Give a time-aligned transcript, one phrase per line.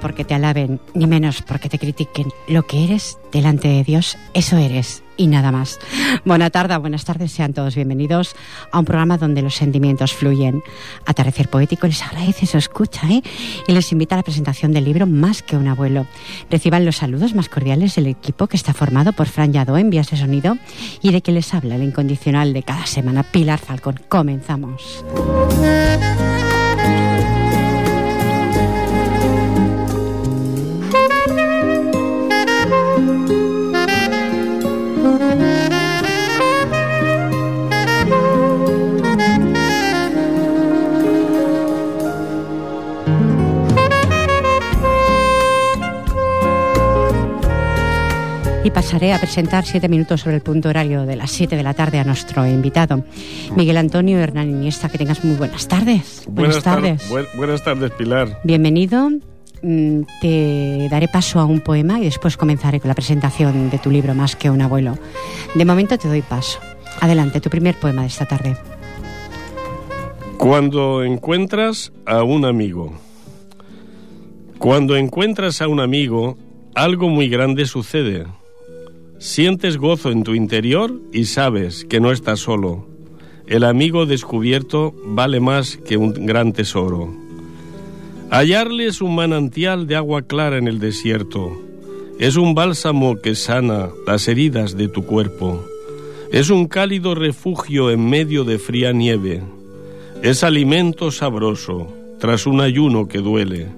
[0.00, 2.26] Porque te alaben, ni menos porque te critiquen.
[2.48, 5.78] Lo que eres delante de Dios, eso eres y nada más.
[6.24, 8.34] Buena tarde, buenas tardes, sean todos bienvenidos
[8.72, 10.64] a un programa donde los sentimientos fluyen.
[11.06, 13.22] Atardecer Poético les agradece su escucha ¿eh?
[13.68, 16.06] y les invita a la presentación del libro Más que un abuelo.
[16.50, 20.10] Reciban los saludos más cordiales del equipo que está formado por Fran Yado en vías
[20.10, 20.58] de sonido
[21.02, 24.00] y de que les habla el incondicional de cada semana, Pilar Falcón.
[24.08, 25.04] Comenzamos.
[48.76, 51.98] Pasaré a presentar siete minutos sobre el punto horario de las siete de la tarde
[51.98, 53.04] a nuestro invitado,
[53.56, 54.90] Miguel Antonio Hernán Iniesta.
[54.90, 56.24] Que tengas muy buenas tardes.
[56.28, 57.08] Buenas, tardes.
[57.08, 58.38] buenas tardes, Pilar.
[58.44, 59.08] Bienvenido.
[59.62, 63.90] Mm, te daré paso a un poema y después comenzaré con la presentación de tu
[63.90, 64.98] libro Más que un abuelo.
[65.54, 66.58] De momento te doy paso.
[67.00, 68.58] Adelante, tu primer poema de esta tarde.
[70.36, 72.92] Cuando encuentras a un amigo.
[74.58, 76.36] Cuando encuentras a un amigo,
[76.74, 78.26] algo muy grande sucede.
[79.18, 82.86] Sientes gozo en tu interior y sabes que no estás solo.
[83.46, 87.14] El amigo descubierto vale más que un gran tesoro.
[88.30, 91.50] Hallarle es un manantial de agua clara en el desierto.
[92.18, 95.64] Es un bálsamo que sana las heridas de tu cuerpo.
[96.30, 99.42] Es un cálido refugio en medio de fría nieve.
[100.22, 101.88] Es alimento sabroso
[102.18, 103.68] tras un ayuno que duele.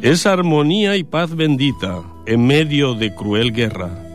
[0.00, 4.09] Es armonía y paz bendita en medio de cruel guerra.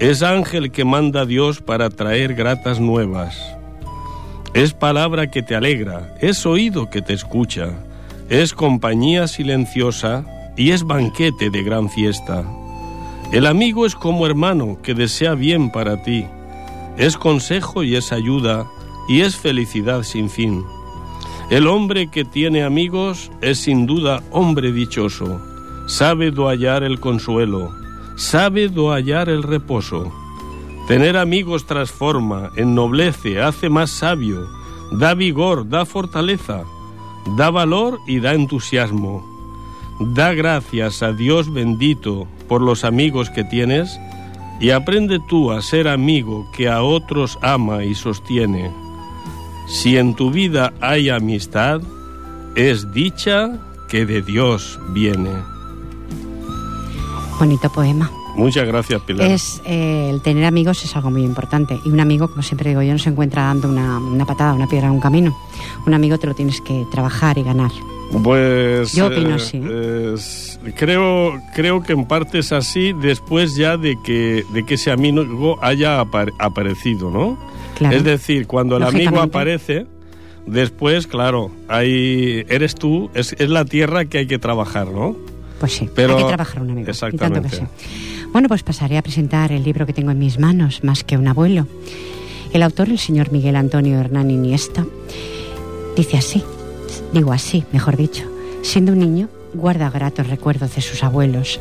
[0.00, 3.36] Es ángel que manda Dios para traer gratas nuevas.
[4.52, 7.70] Es palabra que te alegra, es oído que te escucha,
[8.28, 10.24] es compañía silenciosa
[10.56, 12.44] y es banquete de gran fiesta.
[13.30, 16.26] El amigo es como hermano que desea bien para ti,
[16.98, 18.66] es consejo y es ayuda
[19.08, 20.64] y es felicidad sin fin.
[21.50, 25.40] El hombre que tiene amigos es sin duda hombre dichoso,
[25.86, 27.83] sabe hallar el consuelo,
[28.16, 30.12] sabe do hallar el reposo.
[30.88, 34.46] Tener amigos transforma, ennoblece, hace más sabio,
[34.92, 36.64] da vigor, da fortaleza,
[37.36, 39.24] da valor y da entusiasmo.
[40.00, 43.98] Da gracias a Dios bendito por los amigos que tienes
[44.60, 48.70] y aprende tú a ser amigo que a otros ama y sostiene.
[49.66, 51.80] Si en tu vida hay amistad,
[52.54, 55.53] es dicha que de Dios viene.
[57.38, 58.10] Bonito poema.
[58.36, 59.30] Muchas gracias, Pilar.
[59.30, 61.78] Es, eh, el tener amigos es algo muy importante.
[61.84, 64.66] Y un amigo, como siempre digo yo, no se encuentra dando una, una patada, una
[64.66, 65.36] piedra en un camino.
[65.86, 67.70] Un amigo te lo tienes que trabajar y ganar.
[68.22, 69.36] Pues yo opino.
[69.52, 70.14] ¿eh?
[70.76, 75.58] creo, creo que en parte es así después ya de que, de que ese amigo
[75.62, 77.38] haya aparecido, ¿no?
[77.76, 77.96] Claro.
[77.96, 79.86] Es decir, cuando el amigo aparece,
[80.46, 85.16] después, claro, ahí eres tú, es, es la tierra que hay que trabajar, ¿no?
[85.58, 86.90] Pues sí, Pero- hay que trabajar un amigo.
[86.90, 87.56] y tanto que Exactamente.
[87.56, 88.26] sí.
[88.32, 91.28] Bueno, pues pasaré a presentar el libro que tengo en mis manos, Más que un
[91.28, 91.66] abuelo.
[92.52, 94.84] El autor, el señor Miguel Antonio Hernán Iniesta,
[95.96, 96.42] dice así,
[97.12, 98.24] digo así, mejor dicho,
[98.62, 101.60] siendo un niño, guarda gratos recuerdos de sus abuelos,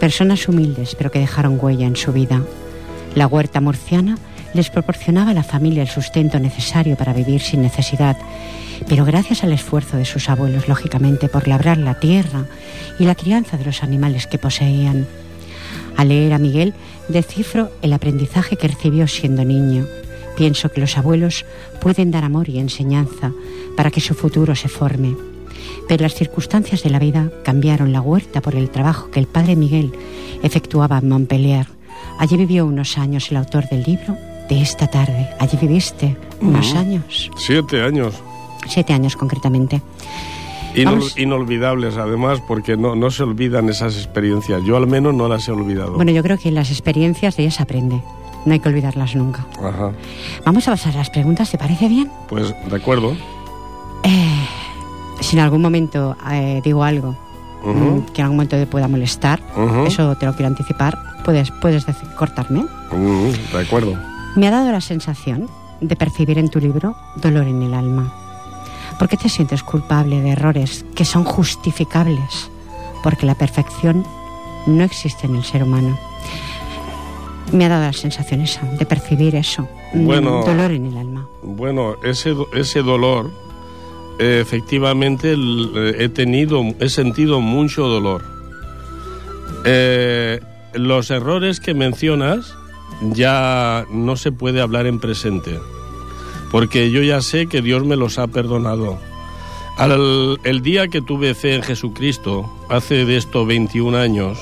[0.00, 2.42] personas humildes pero que dejaron huella en su vida.
[3.14, 4.16] La huerta murciana
[4.54, 8.16] les proporcionaba a la familia el sustento necesario para vivir sin necesidad,
[8.88, 12.46] pero gracias al esfuerzo de sus abuelos, lógicamente, por labrar la tierra
[12.98, 15.06] y la crianza de los animales que poseían.
[15.96, 16.74] Al leer a Miguel,
[17.08, 19.86] descifro el aprendizaje que recibió siendo niño.
[20.36, 21.44] Pienso que los abuelos
[21.80, 23.32] pueden dar amor y enseñanza
[23.76, 25.16] para que su futuro se forme.
[25.88, 29.56] Pero las circunstancias de la vida cambiaron la huerta por el trabajo que el padre
[29.56, 29.92] Miguel
[30.42, 31.66] efectuaba en Montpellier.
[32.18, 34.16] Allí vivió unos años el autor del libro
[34.52, 35.28] de esta tarde.
[35.38, 36.78] Allí viviste unos Ujú.
[36.78, 38.14] años, Siete años.
[38.68, 39.80] siete años concretamente.
[40.74, 44.62] Inol- inolvidables, además, porque no, no se olvidan esas experiencias.
[44.64, 45.92] Yo al menos no las he olvidado.
[45.94, 48.02] Bueno, yo creo que las experiencias de ellas se aprende.
[48.44, 49.46] No hay que olvidarlas nunca.
[49.62, 49.92] Ajá.
[50.44, 52.10] Vamos a pasar las preguntas, ¿te parece bien?
[52.28, 53.14] Pues de acuerdo.
[54.04, 54.46] Eh,
[55.20, 57.16] si en algún momento eh, digo algo
[57.64, 61.50] mm, que en algún momento te pueda molestar, ujú, eso te lo quiero anticipar, puedes,
[61.52, 62.64] puedes decir, cortarme.
[62.90, 63.94] ujú, de acuerdo.
[64.36, 65.48] Me ha dado la sensación
[65.80, 68.12] de percibir en tu libro dolor en el alma.
[68.98, 72.50] ¿Por qué te sientes culpable de errores que son justificables?
[73.02, 74.04] Porque la perfección
[74.66, 75.98] no existe en el ser humano.
[77.52, 80.44] Me ha dado la sensación esa, de percibir eso, mm, Bueno.
[80.44, 81.26] dolor en el alma.
[81.42, 83.30] Bueno, ese, ese dolor,
[84.18, 88.22] eh, efectivamente, eh, he tenido, he sentido mucho dolor.
[89.64, 90.40] Eh,
[90.74, 92.56] los errores que mencionas
[93.10, 95.58] ya no se puede hablar en presente,
[96.50, 98.98] porque yo ya sé que Dios me los ha perdonado.
[99.78, 104.38] Al, el día que tuve fe en Jesucristo, hace de esto 21 años,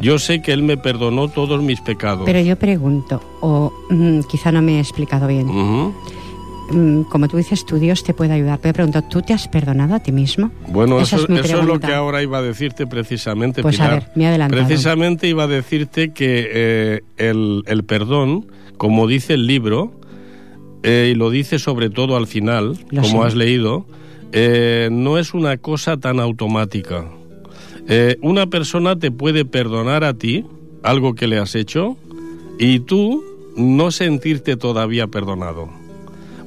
[0.00, 2.24] yo sé que Él me perdonó todos mis pecados.
[2.24, 5.48] Pero yo pregunto, o mm, quizá no me he explicado bien,
[7.10, 8.58] como tú dices, tu Dios te puede ayudar.
[8.60, 10.50] Pero pregunto, ¿tú te has perdonado a ti mismo?
[10.68, 13.80] Bueno, Esa eso, es mi eso es lo que ahora iba a decirte precisamente, Pues
[13.80, 14.64] a ver, me he adelantado.
[14.66, 18.46] Precisamente iba a decirte que eh, el, el perdón,
[18.76, 19.92] como dice el libro,
[20.82, 23.28] eh, y lo dice sobre todo al final, Lo como sé.
[23.28, 23.86] has leído,
[24.32, 27.04] eh, no es una cosa tan automática.
[28.22, 30.46] Una persona te puede perdonar a ti
[30.82, 31.98] algo que le has hecho
[32.58, 33.22] y tú
[33.58, 35.68] no sentirte todavía perdonado.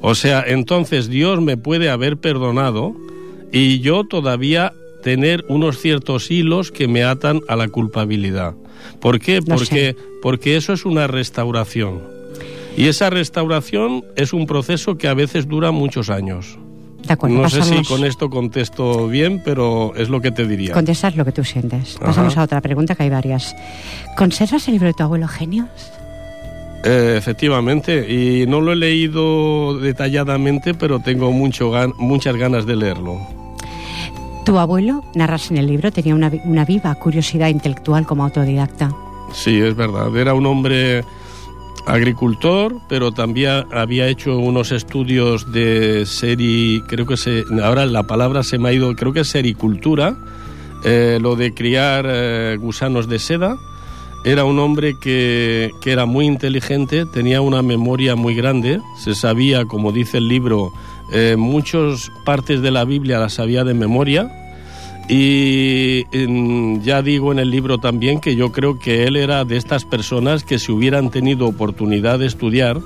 [0.00, 2.94] O sea, entonces Dios me puede haber perdonado
[3.52, 4.72] y yo todavía
[5.02, 8.54] tener unos ciertos hilos que me atan a la culpabilidad.
[9.00, 9.42] ¿Por qué?
[9.42, 12.00] Porque, porque eso es una restauración.
[12.76, 16.58] Y esa restauración es un proceso que a veces dura muchos años.
[17.06, 20.74] De acuerdo, no sé si con esto contesto bien, pero es lo que te diría.
[20.74, 21.96] Contestas lo que tú sientes.
[21.96, 22.06] Ajá.
[22.06, 23.56] Pasamos a otra pregunta, que hay varias.
[24.16, 25.68] ¿Conservas el libro de tu abuelo Genios?
[26.84, 32.76] Eh, efectivamente, y no lo he leído detalladamente, pero tengo mucho gan- muchas ganas de
[32.76, 33.18] leerlo.
[34.44, 38.90] Tu abuelo, narras en el libro, tenía una, una viva curiosidad intelectual como autodidacta.
[39.32, 40.16] Sí, es verdad.
[40.16, 41.02] Era un hombre
[41.86, 48.42] agricultor, pero también había hecho unos estudios de seri, creo que se, ahora la palabra
[48.42, 50.16] se me ha ido, creo que es sericultura,
[50.84, 53.56] eh, lo de criar eh, gusanos de seda.
[54.24, 59.64] Era un hombre que, que era muy inteligente, tenía una memoria muy grande, se sabía,
[59.64, 60.72] como dice el libro,
[61.12, 64.28] eh, muchas partes de la Biblia las sabía de memoria.
[65.08, 69.56] Y en- ya digo en el libro también que yo creo que él era de
[69.56, 72.78] estas personas que si hubieran tenido oportunidad de estudiar,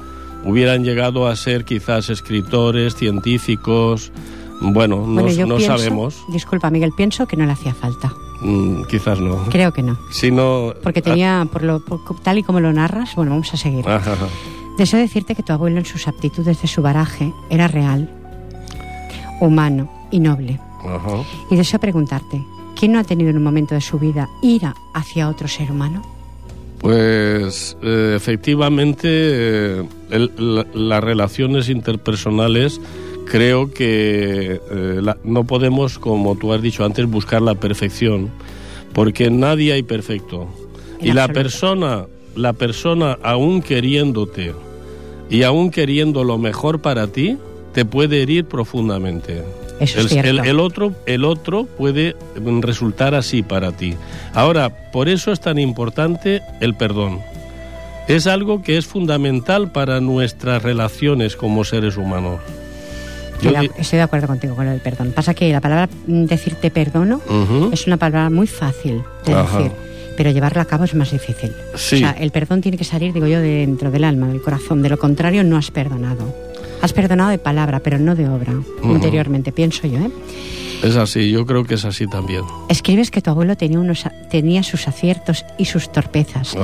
[0.45, 4.13] hubieran llegado a ser quizás escritores, científicos,
[4.61, 8.13] bueno, no, bueno, no pienso, sabemos, Disculpa, Miguel, pienso que no le hacía falta.
[8.43, 9.37] Mm, quizás no.
[9.51, 9.97] Creo que no.
[10.11, 10.75] Si no...
[10.83, 13.85] Porque tenía, por lo, por- tal y como lo narras, bueno, vamos a seguir.
[13.89, 14.27] Ah, Ajá, ajá.
[14.79, 18.11] Deseo decirte que tu abuelo en sus aptitudes de su baraje era real,
[19.41, 20.61] humano y noble.
[20.85, 21.23] Ajá.
[21.51, 22.43] Y deseo preguntarte,
[22.79, 26.03] ¿quién no ha tenido en un momento de su vida ira hacia otro ser humano?
[26.81, 32.81] Pues eh, efectivamente eh, el- la- las relaciones interpersonales
[33.27, 38.31] creo que eh, la- no podemos, como tú has dicho antes, buscar la perfección,
[38.93, 40.49] porque nadie hay perfecto.
[41.01, 44.53] En Y la persona, la persona aún queriéndote
[45.31, 47.37] y aún queriendo lo mejor para ti,
[47.73, 49.43] te puede herir profundamente.
[49.81, 50.31] Eso El, es cierto.
[50.31, 53.95] el- el otro, el otro puede mm, resultar así para ti.
[54.35, 57.21] Ahora, por eso es tan importante el perdón.
[58.09, 62.41] Es algo que es fundamental para nuestras relaciones como seres humanos.
[63.43, 65.13] Estoy, de, estoy de acuerdo contigo con lo del perdón.
[65.13, 67.21] Pasa que la palabra mm, decir te perdono
[67.73, 69.59] es una palabra muy fácil de Ajá.
[69.59, 69.73] decir,
[70.17, 71.53] pero llevarla a cabo es más difícil.
[71.75, 71.97] Sí.
[71.97, 74.83] O sea, el perdón tiene que salir, digo yo, de dentro del alma, del corazón.
[74.83, 76.35] De lo contrario, no has perdonado.
[76.81, 79.99] Has perdonado de palabra, pero no de obra, interiormente, pienso yo.
[79.99, 80.11] ¿eh?
[80.83, 82.43] Es así, yo creo que es así también.
[82.69, 86.57] Escribes que tu abuelo tenía, unos, tenía sus aciertos y sus torpezas.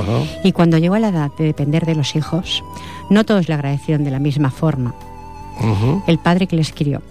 [0.43, 2.65] Y cuando llegó a la edad de depender de los hijos,
[3.11, 4.93] no todos le agradecieron de la misma forma.
[6.07, 7.03] El padre que les crió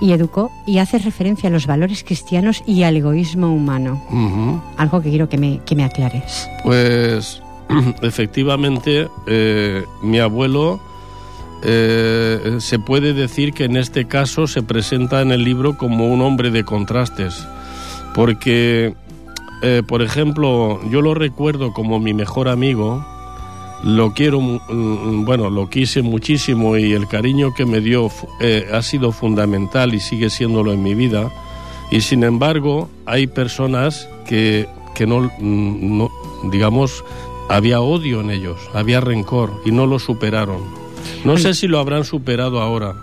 [0.00, 4.00] y educó y hace referencia a los valores cristianos y al egoísmo humano.
[4.76, 6.48] Algo que quiero que me, que me aclares.
[6.62, 7.42] Pues
[8.02, 10.80] efectivamente, eh, mi abuelo
[11.62, 16.22] eh, se puede decir que en este caso se presenta en el libro como un
[16.22, 17.46] hombre de contrastes,
[18.14, 18.94] porque,
[19.62, 23.04] eh, por ejemplo, yo lo recuerdo como mi mejor amigo,
[23.84, 28.68] lo quiero, mu- mm, bueno, lo quise muchísimo y el cariño que me dio eh,
[28.72, 31.30] ha sido fundamental y sigue siéndolo en mi vida.
[31.90, 36.10] Y sin embargo, hay personas que, que no, mm, no,
[36.50, 37.04] digamos,
[37.48, 40.60] había odio en ellos, había rencor y no lo superaron.
[41.24, 42.94] No sé si lo habrán superado ahora,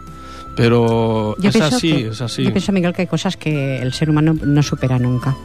[0.55, 2.43] pero Yo es así, que- es así.
[2.43, 5.35] Yo pienso, Miguel, que hay cosas que el ser humano no supera nunca.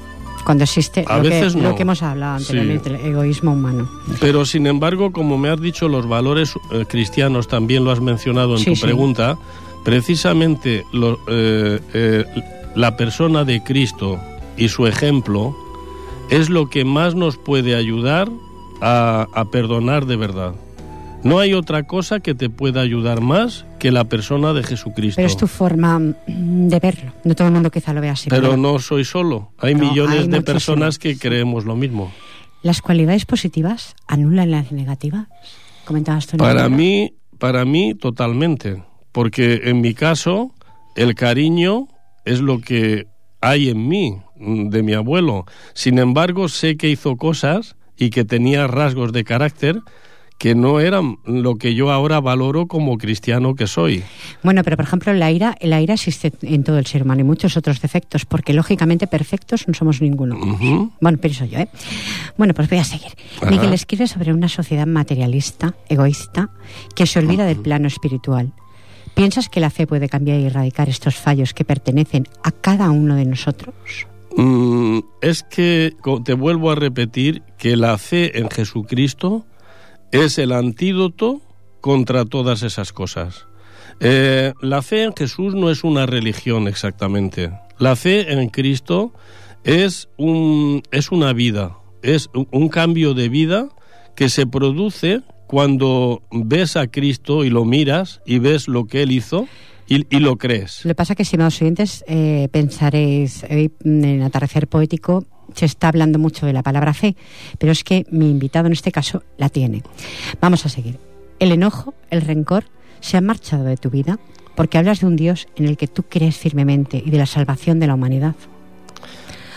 [0.45, 1.69] Cuando existe A lo, veces que, no.
[1.71, 2.45] lo que hemos hablado Sí.
[2.57, 3.89] anteriormente, el egoísmo humano.
[4.21, 8.53] Pero sin embargo, como me has dicho, los valores eh, cristianos también lo has mencionado
[8.55, 8.83] en Sí, tu sí.
[8.83, 9.37] pregunta,
[9.85, 12.25] precisamente lo- eh, eh,
[12.75, 14.19] la persona de Cristo
[14.57, 15.55] y su ejemplo
[16.31, 18.31] es lo que más nos puede ayudar
[18.81, 20.55] a, a perdonar de verdad.
[21.23, 25.17] No hay otra cosa que te pueda ayudar más que la persona de Jesucristo.
[25.17, 27.13] Pero es tu forma mm, de verlo.
[27.25, 28.31] No todo el mundo quizá lo vea así.
[28.31, 29.53] Pero no soy solo.
[29.59, 32.11] Hay No, millones hay de personas que creemos lo mismo.
[32.63, 35.29] ¿Las cualidades positivas anulan las negativas?
[35.85, 36.37] Comentabas tú.
[36.39, 40.55] Para mí, para mí totalmente, porque en mi caso
[40.97, 41.89] el cariño
[42.25, 43.07] es lo que
[43.43, 45.45] hay en mí mm, de mi abuelo.
[45.75, 49.81] Sin embargo, sé que hizo cosas y que tenía rasgos de carácter
[50.41, 54.03] que no eran lo que yo ahora valoro como cristiano que soy.
[54.43, 57.25] Bueno, pero por ejemplo, la ira, la ira existe en todo el ser humano y
[57.25, 60.39] muchos otros defectos, porque lógicamente perfectos no somos ninguno.
[60.99, 61.69] Bueno, pienso yo, ¿eh?
[62.39, 63.13] Bueno, pues voy a seguir.
[63.37, 63.51] Ajá.
[63.51, 66.49] Miguel escribe sobre una sociedad materialista, egoísta,
[66.97, 68.55] que se olvida del plano espiritual.
[69.13, 73.15] ¿Piensas que la fe puede cambiar y erradicar estos fallos que pertenecen a cada uno
[73.15, 73.75] de nosotros?
[74.39, 75.95] Mm, es que
[76.25, 79.45] te vuelvo a repetir que la fe en Jesucristo
[80.13, 81.41] es el antídoto
[81.81, 83.47] contra todas esas cosas.
[84.01, 87.51] Eh, la fe en Jesús no es una religión exactamente.
[87.79, 89.13] La fe en Cristo
[89.65, 93.69] es, un, es una vida, es un, cambio de vida
[94.17, 99.13] que se produce cuando ves a Cristo y lo miras y ves lo que Él
[99.13, 99.49] hizo
[99.87, 100.85] y, lo crees.
[100.85, 105.89] Lo que pasa es que, estimados oyentes, eh, pensaréis, mm, en Atardecer Poético se está
[105.89, 107.17] hablando mucho de la palabra fe,
[107.59, 109.83] pero es que mi invitado en este caso la tiene.
[110.41, 110.99] Vamos a seguir.
[111.39, 112.65] El enojo, el rencor,
[113.01, 114.19] se han marchado de tu vida
[114.55, 117.81] porque hablas de un Dios en el que tú crees firmemente y de la salvación
[117.81, 118.35] de la humanidad.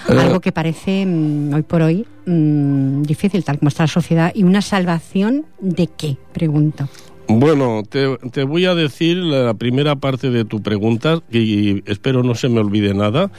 [0.09, 4.31] Eh, Algo que parece mm, hoy por hoy mm, difícil, tal como está la sociedad.
[4.35, 6.17] ¿Y una salvación de qué?
[6.33, 6.87] Pregunto.
[7.27, 12.35] Bueno, te, te voy a decir la primera parte de tu pregunta, y espero no
[12.35, 13.31] se me olvide nada,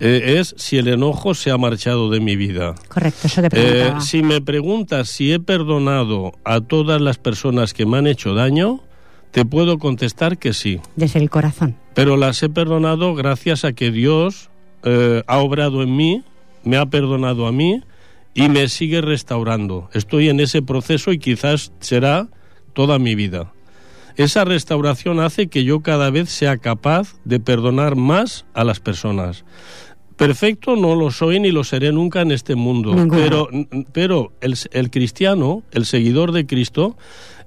[0.00, 2.74] eh, es si el enojo se ha marchado de mi vida.
[2.88, 7.86] Correcto, eso te Eh, si me preguntas si he perdonado a todas las personas que
[7.86, 8.80] me han hecho daño,
[9.30, 10.80] te puedo contestar que sí.
[10.96, 11.76] Desde el corazón.
[11.94, 14.50] Pero las he perdonado gracias a que Dios
[14.82, 16.24] eh, ha obrado en mí,
[16.64, 17.82] me ha perdonado a mí
[18.34, 19.90] y me sigue restaurando.
[19.92, 22.28] Estoy en ese proceso y quizás será
[22.72, 23.52] toda mi vida.
[24.16, 29.44] Esa restauración hace que yo cada vez sea capaz de perdonar más a las personas.
[30.20, 33.48] Perfecto no lo soy ni lo seré nunca en este mundo, pero,
[33.92, 36.98] pero el, el cristiano, el seguidor de Cristo,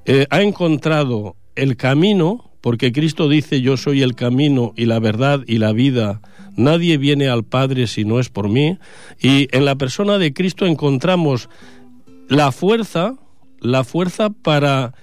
[0.05, 5.41] eh, ha encontrado el camino, porque Cristo dice yo soy el camino y la verdad
[5.45, 6.21] y la vida,
[6.55, 8.79] nadie viene al Padre si no es por mí,
[9.21, 11.49] y en la persona de Cristo encontramos
[12.27, 13.19] la fuerza,
[13.59, 14.95] la fuerza para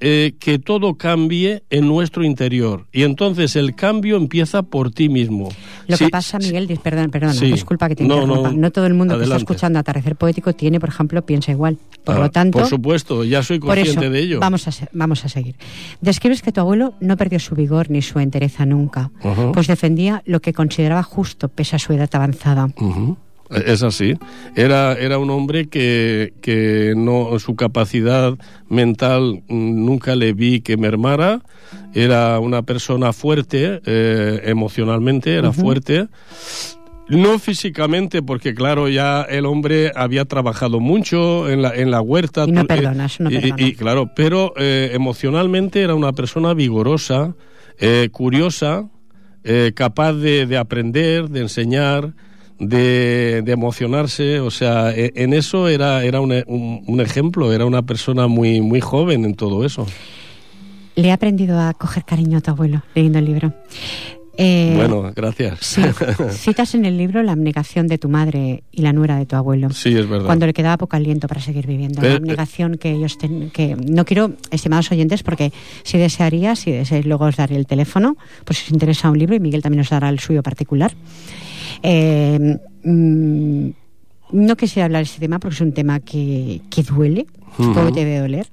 [0.00, 2.86] eh, que todo cambie en nuestro interior.
[2.92, 5.48] Y entonces el cambio empieza por ti mismo.
[5.86, 7.46] Lo Sí, que pasa, Miguel, perdón, perdona, Sí.
[7.50, 8.50] disculpa que te No, interrumpa.
[8.52, 11.78] no, No, todo el mundo que está escuchando Atardecer Poético tiene, por ejemplo, piensa igual.
[12.04, 14.40] Por Ah, lo tanto, Por supuesto, ya soy consciente eso, de ello.
[14.40, 15.56] Vamos a, vamos a seguir.
[16.00, 19.10] Describes que tu abuelo no perdió su vigor ni su entereza nunca,
[19.52, 22.66] pues defendía lo que consideraba justo pese a su edad avanzada.
[22.80, 23.16] Ujú.
[23.50, 24.14] Es así.
[24.56, 28.34] Era, era un hombre que, que no, su capacidad
[28.68, 31.40] mental mm, nunca le vi que mermara.
[31.94, 36.08] Era una persona fuerte, eh, emocionalmente, era fuerte.
[37.08, 42.44] No físicamente, porque claro, ya el hombre había trabajado mucho en la, en la huerta.
[42.46, 43.60] Y no perdonas, no perdonas.
[43.60, 47.34] Y, claro, pero eh, emocionalmente era una persona vigorosa,
[47.78, 48.90] eh, curiosa,
[49.42, 52.12] eh, capaz de, de, aprender, de enseñar,
[52.58, 54.40] de, de, emocionarse.
[54.40, 58.60] O sea, e, en eso era, era un, un, un, ejemplo, era una persona muy,
[58.60, 59.86] muy joven en todo eso.
[60.94, 63.52] Le he aprendido a coger cariño a tu abuelo leyendo el libro.
[64.40, 65.58] Eh, bueno, gracias.
[65.60, 65.82] Sí,
[66.30, 69.70] citas en el libro la abnegación de tu madre y la nuera de tu abuelo.
[69.70, 70.26] Sí, es verdad.
[70.26, 72.00] Cuando le quedaba poco aliento para seguir viviendo.
[72.00, 76.70] Pero, la abnegación que ellos ten, que no quiero, estimados oyentes, porque si desearía, si
[76.70, 79.80] deseáis, luego os daré el teléfono, pues si os interesa un libro y Miguel también
[79.80, 80.92] os dará el suyo particular.
[81.82, 83.70] Eh, mmm,
[84.32, 87.26] no quisiera hablar de este tema porque es un tema que, que duele,
[87.58, 87.92] uh -huh.
[87.94, 88.46] que debe doler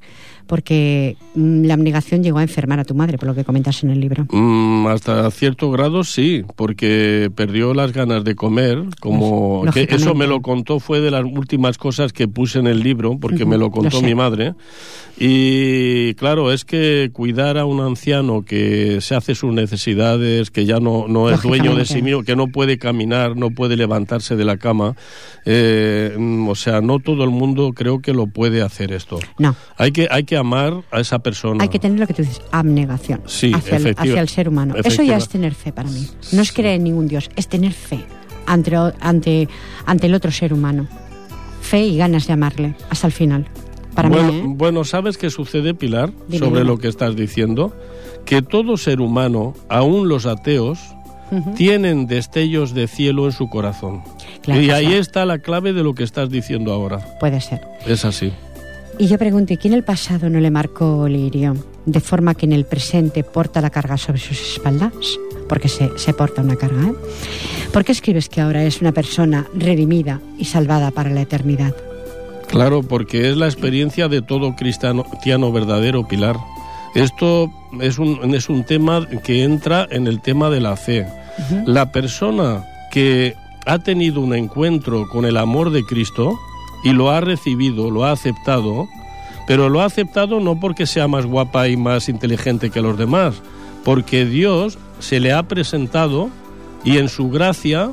[0.48, 3.90] porque mm, la abnegación llegó a enfermar a tu madre, por lo que comentas en
[3.90, 4.26] el libro.
[4.32, 10.28] Mm, hasta cierto grado sí, porque perdió las ganas de comer, como que eso me
[10.28, 13.50] lo contó, fue de las últimas cosas que puse en el libro, porque uh -huh.
[13.50, 14.54] me lo contó lo mi madre.
[15.18, 20.80] Y claro, es que cuidar a un anciano que se hace sus necesidades, que ya
[20.80, 24.44] no, no es dueño de sí mismo, que no puede caminar, no puede levantarse de
[24.44, 24.96] la cama,
[25.46, 29.20] eh, o sea, no todo el mundo creo que lo puede hacer esto.
[29.38, 29.56] No.
[29.78, 31.64] Hay que, hay que amar a esa persona.
[31.64, 34.76] Hay que tener lo que tú dices, abnegación sí, hacia, el, hacia el ser humano.
[34.84, 36.08] Eso ya es tener fe para mí.
[36.32, 38.06] No es creer en ningún Dios, es tener fe
[38.46, 39.48] ante, ante,
[39.86, 40.88] ante el otro ser humano.
[41.62, 43.48] Fe y ganas de amarle hasta el final.
[43.96, 44.44] Para bueno, mí, ¿eh?
[44.46, 46.72] bueno, ¿sabes qué sucede, Pilar, Dime, sobre dime.
[46.72, 47.74] lo que estás diciendo?
[48.26, 50.80] Que todo ser humano, aún los ateos,
[51.32, 51.56] uh -huh.
[51.56, 54.04] tienen destellos de cielo en su corazón.
[54.42, 57.00] Claro, y ahí está la clave de lo que estás diciendo ahora.
[57.20, 57.62] Puede ser.
[57.88, 58.34] Es así.
[58.98, 61.56] Y yo pregunto, ¿y quién el pasado no le marcó lirio?
[61.86, 64.94] De forma que en el presente porta la carga sobre sus espaldas.
[65.50, 66.94] Porque se, se porta una carga, ¿eh?
[67.72, 71.76] ¿Por qué escribes que ahora es una persona redimida y salvada para la eternidad?
[72.48, 76.38] Claro, porque es la experiencia de todo cristiano verdadero, Pilar.
[76.96, 81.02] Esto es un, es un tema que entra en el tema de la fe.
[81.02, 81.64] Uh -huh.
[81.66, 86.40] La persona que ha tenido un encuentro con el amor de Cristo
[86.86, 88.88] y lo ha recibido, lo ha aceptado,
[89.48, 93.42] pero lo ha aceptado no porque sea más guapa y más inteligente que los demás,
[93.84, 96.30] porque Dios se le ha presentado
[96.84, 97.92] y en su gracia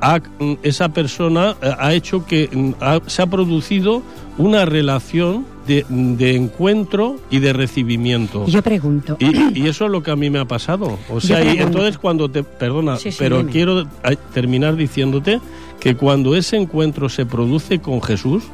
[0.00, 0.20] ha,
[0.64, 4.02] esa persona eh, ha hecho que ha, se ha producido
[4.36, 8.46] una relación de, de, encuentro y de recibimiento.
[8.46, 9.16] Yo pregunto.
[9.20, 10.98] Y, y, eso es lo que a mí me ha pasado.
[11.10, 12.42] O sea, y entonces cuando te.
[12.42, 13.52] Perdona, sí, sí, pero dime.
[13.52, 13.86] quiero
[14.32, 15.40] terminar diciéndote
[15.80, 18.44] que cuando ese encuentro se produce con Jesús,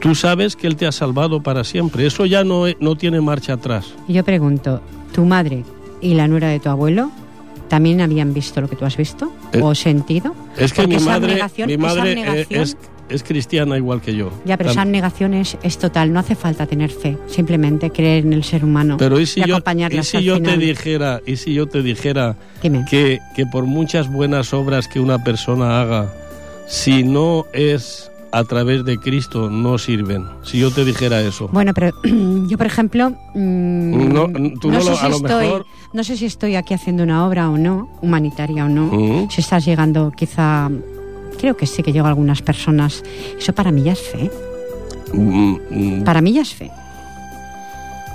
[0.00, 2.06] tú sabes que Él te ha salvado para siempre.
[2.06, 3.94] Eso ya no, no tiene marcha atrás.
[4.08, 4.80] Yo pregunto,
[5.12, 5.64] ¿tu madre
[6.00, 7.10] y la nuera de tu abuelo
[7.68, 10.34] también habían visto lo que tú has visto eh, o sentido?
[10.56, 12.76] Es que mi madre, mi madre es,
[13.08, 14.30] es, cristiana igual que yo.
[14.44, 18.32] Ya, pero esa abnegación es, es, total, no hace falta tener fe, simplemente creer en
[18.32, 19.58] el ser humano pero ¿y si y yo,
[19.90, 24.52] ¿y si yo te dijera, y si yo te dijera que, que por muchas buenas
[24.52, 26.12] obras que una persona haga,
[26.66, 30.26] si no es a través de Cristo no sirven.
[30.42, 31.48] Si yo te dijera eso.
[31.52, 31.92] Bueno, pero
[32.48, 34.26] yo, por ejemplo, mmm, no,
[34.60, 35.66] tú no, no, sé lo, si estoy, mejor...
[35.92, 39.30] no sé si estoy aquí haciendo una obra o no, humanitaria o no, Uh -huh.
[39.30, 40.70] si estás llegando quizá,
[41.38, 43.02] creo que sí que llego a algunas personas.
[43.38, 44.30] Eso para mí ya es fe.
[45.12, 46.04] Mm, mm.
[46.04, 46.70] Para mí ya es fe.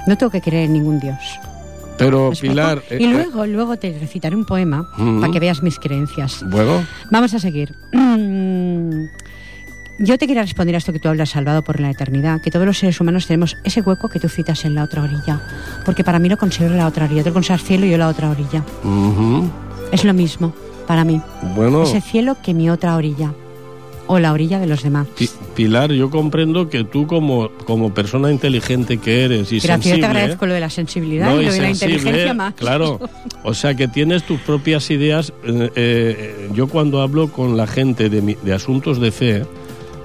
[0.07, 1.17] No tengo que creer en ningún Dios.
[2.05, 2.51] Pero ¿Me explico?
[2.53, 5.21] Pilar, y eh, luego, luego te recitaré un poema Ujú.
[5.21, 6.43] para que veas mis creencias.
[6.49, 7.73] bueno, Vamos a seguir.
[9.99, 12.65] Yo te quería responder a esto que tú hablas, salvado por la eternidad, que todos
[12.65, 15.39] los seres humanos tenemos ese hueco que tú citas en la otra orilla.
[15.85, 17.23] Porque para mí lo considero la otra orilla.
[17.23, 18.63] Tú consideras cielo y yo la otra orilla.
[19.91, 20.53] Es lo mismo
[20.87, 21.21] para mí.
[21.55, 23.31] bueno, Ese cielo que mi otra orilla.
[24.13, 25.07] O la orilla de los demás.
[25.17, 29.69] Pi- Pilar, yo comprendo que tú como, como persona inteligente que eres y Gracias, yo
[29.83, 32.53] sensible, te agradezco lo de la sensibilidad No, y lo de la inteligencia más.
[32.55, 32.99] Claro,
[33.43, 35.31] o sea que tienes tus propias ideas.
[35.45, 39.45] eh, eh, yo cuando hablo con la gente de, mi- de asuntos de fe,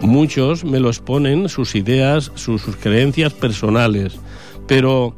[0.01, 4.19] muchos me los ponen sus ideas, sus, sus creencias personales,
[4.69, 5.17] pero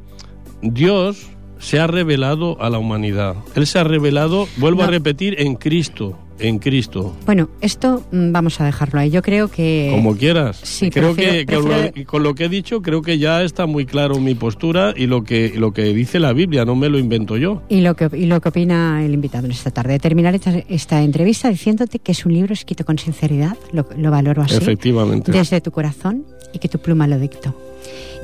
[0.62, 1.26] Dios
[1.58, 3.34] se ha revelado a la humanidad.
[3.54, 6.16] Él se ha revelado, vuelvo a repetir, en Cristo.
[6.38, 7.16] En Cristo.
[7.26, 9.10] Bueno, esto mm, vamos a dejarlo ahí.
[9.10, 9.88] Yo creo que...
[9.92, 10.58] Como quieras.
[10.62, 13.86] Sí, creo prefiero- que, prefiero- con lo que he dicho creo que ya está muy
[13.86, 17.36] claro mi postura y lo que, lo que dice la Biblia, no me lo invento
[17.36, 17.62] yo.
[17.68, 19.98] Y lo, que, y lo que opina el invitado en esta tarde.
[19.98, 24.42] Terminar esta, esta entrevista diciéndote que es un libro escrito con sinceridad, lo, lo valoro
[24.42, 25.32] así, Efectivamente.
[25.32, 27.54] desde tu corazón y que tu pluma lo dictó.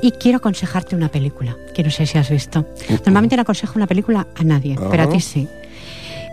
[0.03, 2.67] Y quiero aconsejarte una película, que no sé si has visto.
[3.07, 5.49] Normalmente no aconsejo una película a nadie, pero a ti sí.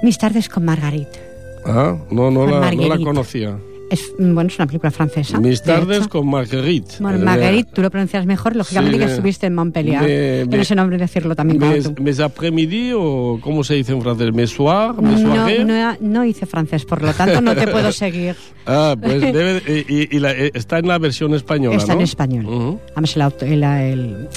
[0.04, 1.31] Mis tardes con Marguerite.
[1.66, 3.58] Ah, no, no la, no la conocía.
[3.90, 5.38] Es, mm, bueno, es una película francesa.
[5.38, 6.96] Mis de tardes con Marguerite.
[7.02, 10.02] Bueno, Eh, Marguerite, tú lo pronuncias mejor, lógicamente Sí, que estuviste en Montpellier.
[10.02, 14.02] me- no me- sé nombre decirlo también mes, mes après-midi o cómo se dice en
[14.02, 17.92] francés, mes soir, mes No, no, no hice francés, por lo tanto no te puedo
[17.92, 18.38] seguir.
[18.66, 21.98] Ah, pues debe, de- y, y la- eh, está en la versión española, Está en
[22.00, 22.04] ¿no?
[22.06, 22.46] español.
[22.46, 22.80] Ujú.
[22.96, 24.30] Además, el, el, el-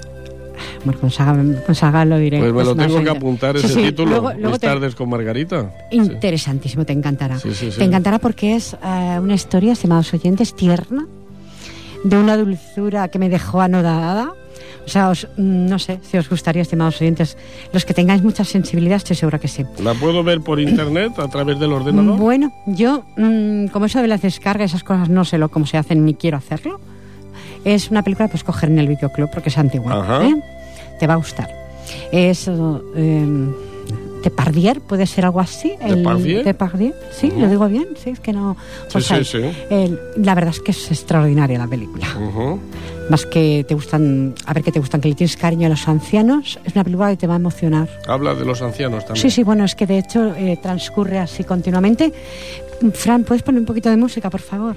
[0.84, 2.38] bueno, con Saga lo diré.
[2.38, 4.94] Pues me lo más tengo que apuntar Sí, ese sí, título, luego- luego te- tardes
[4.94, 5.70] con Margarita.
[5.90, 5.96] Sí.
[5.96, 7.38] Interesantísimo, te encantará.
[7.38, 7.78] Sí, sí, sí.
[7.78, 11.06] Te encantará porque es eh, una historia, estimados oyentes, tierna,
[12.04, 14.32] de una dulzura que me dejó anodada.
[14.86, 17.38] O sea, os- mm, no sé si os gustaría, estimados oyentes,
[17.72, 19.64] los que tengáis mucha sensibilidad, estoy segura que sí.
[19.82, 22.18] ¿La puedo ver por internet a través del ordenador?
[22.18, 25.78] Bueno, yo, mm, como eso de las descargas, esas cosas no sé lo, cómo se
[25.78, 26.80] hacen ni quiero hacerlo.
[27.64, 30.02] Es una película que puedes coger en el videoclub porque es antigua.
[30.02, 30.26] Ajá.
[30.26, 30.34] ¿eh?
[30.98, 31.48] Te va a gustar.
[32.12, 32.48] Es.
[32.48, 33.26] eh,
[34.22, 35.74] Depardieu, puede ser algo así.
[35.82, 36.42] el- Depardieu.
[36.42, 38.56] Depardieu, sí, lo digo bien, sí, es que no.
[38.84, 39.38] Sí, pues sí, sí.
[39.68, 42.06] El- la verdad es que es extraordinaria la película.
[43.10, 45.86] Más que te gustan, a ver que te gustan, que le tienes cariño a los
[45.88, 47.86] ancianos, es una película que te va a emocionar.
[48.08, 49.20] Habla de los ancianos también.
[49.22, 52.10] Sí, sí, bueno, es que de hecho eh, transcurre así continuamente.
[52.94, 54.74] Fran, ¿puedes poner un poquito de música, por favor?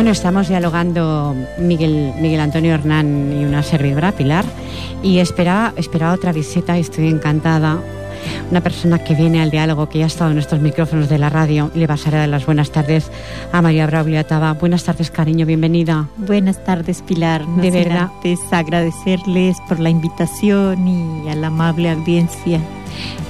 [0.00, 4.46] Bueno, estamos dialogando Miguel, Miguel Antonio Hernán y una servidora, Pilar,
[5.02, 7.76] y esperaba, esperaba otra visita y estoy encantada.
[8.50, 11.30] Una persona que viene al diálogo, que ya ha estado en estos micrófonos de la
[11.30, 13.10] radio, y le pasaré a dar las buenas tardes
[13.52, 14.52] a María Braulio Ataba.
[14.52, 16.08] Buenas tardes, cariño, bienvenida.
[16.16, 17.46] Buenas tardes, Pilar.
[17.46, 18.10] No De verdad.
[18.14, 22.60] antes agradecerles por la invitación y a la amable audiencia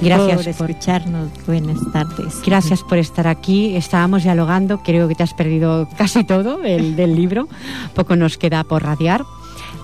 [0.01, 1.29] Gracias por por, escucharnos.
[1.45, 2.41] Buenas tardes.
[2.45, 3.75] Gracias por estar aquí.
[3.75, 7.47] Estábamos dialogando, creo que te has perdido casi todo del, del libro.
[7.93, 9.23] Poco nos queda por radiar,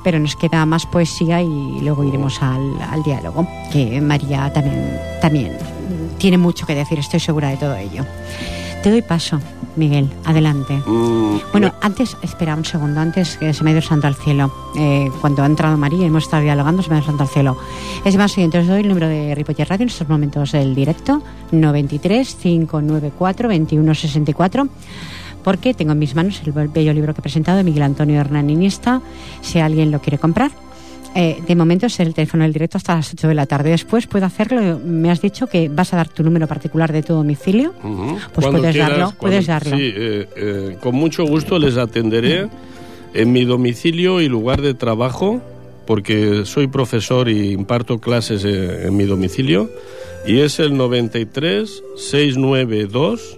[0.07, 5.51] pero nos queda más poesía y luego iremos al, al diálogo, que María también, también
[6.17, 8.05] tiene mucho que decir, estoy segura de todo ello.
[8.81, 9.41] Te doy paso,
[9.75, 10.81] Miguel, adelante.
[10.85, 14.49] Mm, Bueno, antes, espera un segundo, antes que se me ha ido santo al cielo.
[14.77, 17.29] Eh, cuando ha entrado María y hemos estado dialogando, se me ha ido santo al
[17.29, 17.57] cielo.
[18.05, 21.21] Es más, siguiente, os doy el número de Ripollet Radio en estos momentos del directo,
[21.51, 24.69] 93 594 2164
[25.43, 28.49] porque tengo en mis manos el bello libro que he presentado de Miguel Antonio Hernán
[28.49, 29.01] Iniesta,
[29.41, 30.51] si alguien lo quiere comprar.
[31.15, 33.71] Eh, de momento es el teléfono del directo hasta las 8 de la tarde.
[33.71, 34.79] Después puedo hacerlo.
[34.85, 37.73] Me has dicho que vas a dar tu número particular de tu domicilio.
[37.81, 39.77] Pues Cuando puedes quieras, darlo, cuando- puedes darlo.
[39.77, 42.49] Sí, eh, eh, con mucho gusto les atenderé
[43.15, 45.41] en mi domicilio y lugar de trabajo,
[45.87, 49.71] porque soy profesor y imparto clases eh, en mi domicilio,
[50.27, 53.37] y es el 93 692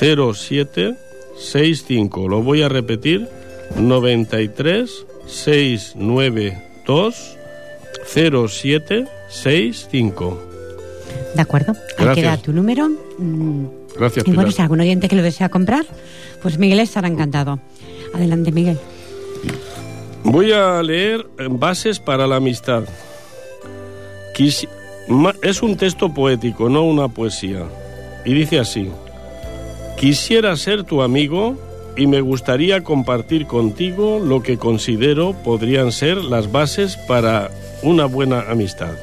[0.00, 0.94] 07
[1.36, 2.28] 65.
[2.28, 3.28] Lo voy a repetir,
[3.76, 7.36] 93 692
[8.06, 10.42] 07 65.
[11.34, 11.72] ¿De acuerdo?
[11.72, 12.16] Ahí Gracias.
[12.26, 12.88] queda tu número.
[13.18, 14.52] Mm, Gracias, Y bueno, Pilar.
[14.52, 15.84] si algún oyente que lo desea comprar,
[16.42, 17.60] pues Miguel estará encantado.
[18.14, 18.78] Adelante, Miguel.
[20.24, 22.84] Voy a leer Bases para la Amistad.
[25.42, 27.64] Es un texto poético, no una poesía.
[28.24, 28.88] Y dice así,
[30.00, 31.58] quisiera ser tu amigo
[31.94, 37.50] y me gustaría compartir contigo lo que considero podrían ser las bases para
[37.82, 38.94] una buena amistad.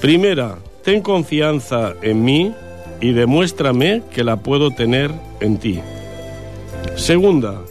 [0.00, 2.52] Primera, ten confianza en mí
[3.00, 5.78] y demuéstrame que la puedo tener en ti.
[6.96, 7.62] Segunda,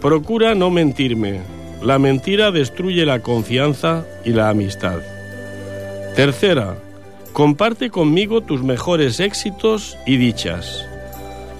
[0.00, 1.40] procura no mentirme.
[1.80, 4.98] La mentira destruye la confianza y la amistad.
[6.16, 6.76] Tercera,
[7.32, 10.89] comparte conmigo tus mejores éxitos y dichas.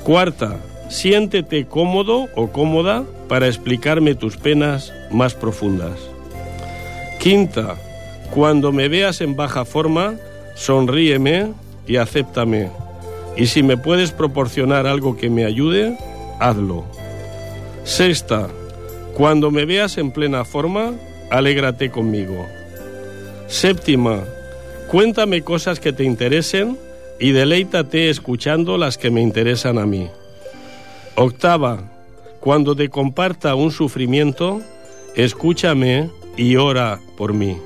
[0.04, 0.56] Cuarta,
[0.88, 5.98] siéntete cómodo o cómoda para explicarme tus penas más profundas.
[7.20, 7.76] Quinta,
[8.30, 10.14] cuando me veas en baja forma,
[10.54, 11.52] sonríeme
[11.86, 12.70] y acéptame.
[13.36, 15.96] Y si me puedes proporcionar algo que me ayude,
[16.38, 16.84] hazlo.
[17.84, 18.48] Sexta,
[19.14, 20.92] cuando me veas en plena forma,
[21.30, 22.46] alégrate conmigo.
[23.48, 24.24] Séptima,
[24.88, 26.78] cuéntame cosas que te interesen
[27.20, 30.08] y deleítate escuchando las que me interesan a mí.
[31.16, 31.84] Octava,
[32.40, 34.62] cuando te comparta un sufrimiento,
[35.14, 37.58] escúchame y ora por mí.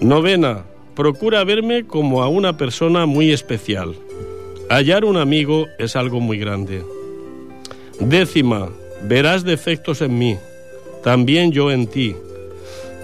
[0.00, 3.94] Novena, procura verme como a una persona muy especial.
[4.68, 6.84] Hallar un amigo es algo muy grande.
[8.00, 8.68] Décima,
[9.02, 10.36] verás defectos en mí,
[11.02, 12.14] también yo en ti,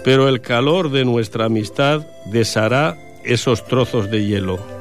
[0.03, 4.76] pero el calor de nuestra amistad deshará esos trozos de hielo.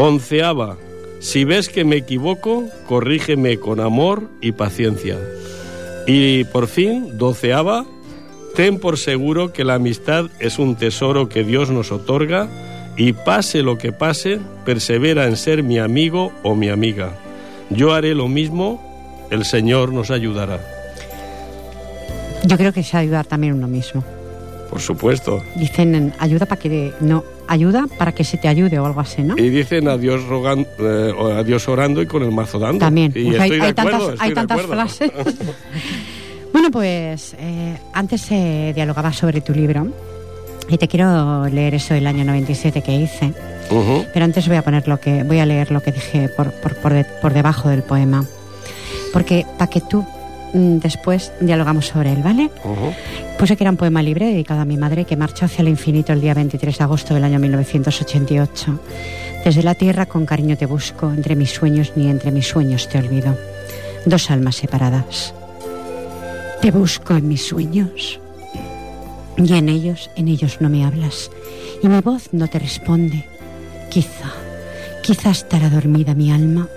[0.00, 0.76] Onceava,
[1.18, 5.18] si ves que me equivoco, corrígeme con amor y paciencia.
[6.06, 7.84] Y por fin, doceava,
[8.54, 12.48] ten por seguro que la amistad es un tesoro que Dios nos otorga
[12.96, 17.18] y pase lo que pase, persevera en ser mi amigo o mi amiga.
[17.68, 20.60] Yo haré lo mismo, el Señor nos ayudará.
[22.44, 24.04] Yo creo que es ayudar también uno mismo.
[24.70, 25.42] Por supuesto.
[25.56, 29.36] Dicen ayuda para que no ayuda para que se te ayude o algo así, ¿no?
[29.36, 32.78] Y dicen adiós rogando, eh, a Dios orando y con el mazo dando.
[32.78, 33.12] También.
[33.14, 35.10] Y Pues hay, de hay acuerdo, tantas, hay tantas frases.
[36.52, 39.88] bueno, pues eh, antes se dialogaba sobre tu libro
[40.68, 43.32] y te quiero leer eso del año 97 que hice.
[44.12, 46.74] Pero antes voy a poner lo que voy a leer lo que dije por, por,
[46.76, 48.24] por, de- por debajo del poema.
[49.12, 50.06] Porque para que tú
[50.52, 52.50] después dialogamos sobre él, ¿vale?
[52.64, 52.92] Ujú.
[53.38, 56.12] Puse que era un poema libre dedicado a mi madre que marchó hacia el infinito
[56.12, 58.80] el día 23 de agosto del año 1988.
[59.44, 62.98] Desde la tierra con cariño te busco, entre mis sueños ni entre mis sueños te
[62.98, 63.36] olvido.
[64.04, 65.34] Dos almas separadas.
[66.60, 68.20] Te busco en mis sueños
[69.36, 71.30] y en ellos, en ellos no me hablas
[71.82, 73.24] y mi voz no te responde.
[73.90, 74.32] Quizá,
[75.02, 76.68] quizá estará dormida mi alma,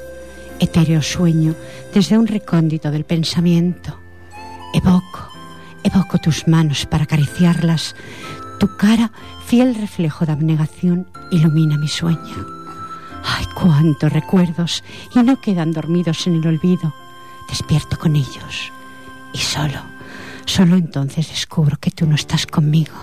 [0.61, 1.55] etéreo sueño
[1.93, 3.99] desde un recóndito del pensamiento.
[4.73, 5.27] Evoco,
[5.83, 7.95] evoco tus manos para acariciarlas.
[8.59, 9.11] Tu cara,
[9.47, 12.45] fiel reflejo de abnegación, ilumina mi sueño.
[13.23, 16.93] Ay, cuántos recuerdos y no quedan dormidos en el olvido.
[17.49, 18.71] Despierto con ellos
[19.33, 19.81] y solo,
[20.45, 22.93] solo entonces descubro que tú no estás conmigo.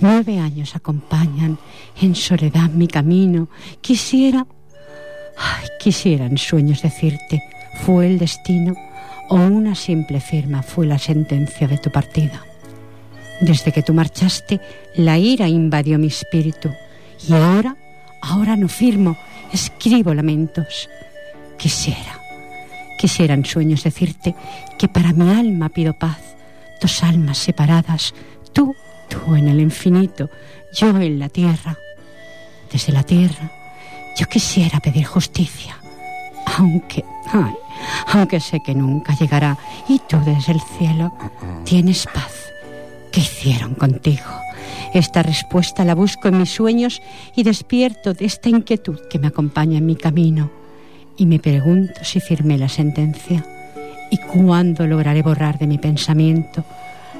[0.00, 1.58] Nueve años acompañan
[2.00, 3.48] en soledad mi camino.
[3.82, 4.46] Quisiera,
[5.40, 7.42] ay, quisiera en sueños decirte,
[7.84, 8.74] fue el destino
[9.28, 12.44] o una simple firma fue la sentencia de tu partida.
[13.40, 14.60] Desde que tú marchaste,
[14.96, 16.70] la ira invadió mi espíritu
[17.26, 17.76] y ahora,
[18.20, 19.16] ahora no firmo,
[19.52, 20.90] escribo lamentos.
[21.58, 22.18] Quisiera,
[22.98, 24.34] quisiera en sueños decirte
[24.78, 26.18] que para mi alma pido paz,
[26.82, 28.14] dos almas separadas,
[28.52, 28.74] tú,
[29.08, 30.28] tú en el infinito,
[30.74, 31.78] yo en la tierra.
[32.70, 33.50] Desde la tierra,
[34.16, 35.76] yo quisiera pedir justicia,
[36.58, 37.54] aunque, ay,
[38.08, 39.56] aunque sé que nunca llegará,
[39.88, 41.12] y tú desde el cielo
[41.64, 42.52] tienes paz.
[43.12, 44.30] ¿Qué hicieron contigo?
[44.92, 47.00] Esta respuesta la busco en mis sueños
[47.36, 50.50] y despierto de esta inquietud que me acompaña en mi camino.
[51.16, 53.44] Y me pregunto si firmé la sentencia
[54.10, 56.64] y cuándo lograré borrar de mi pensamiento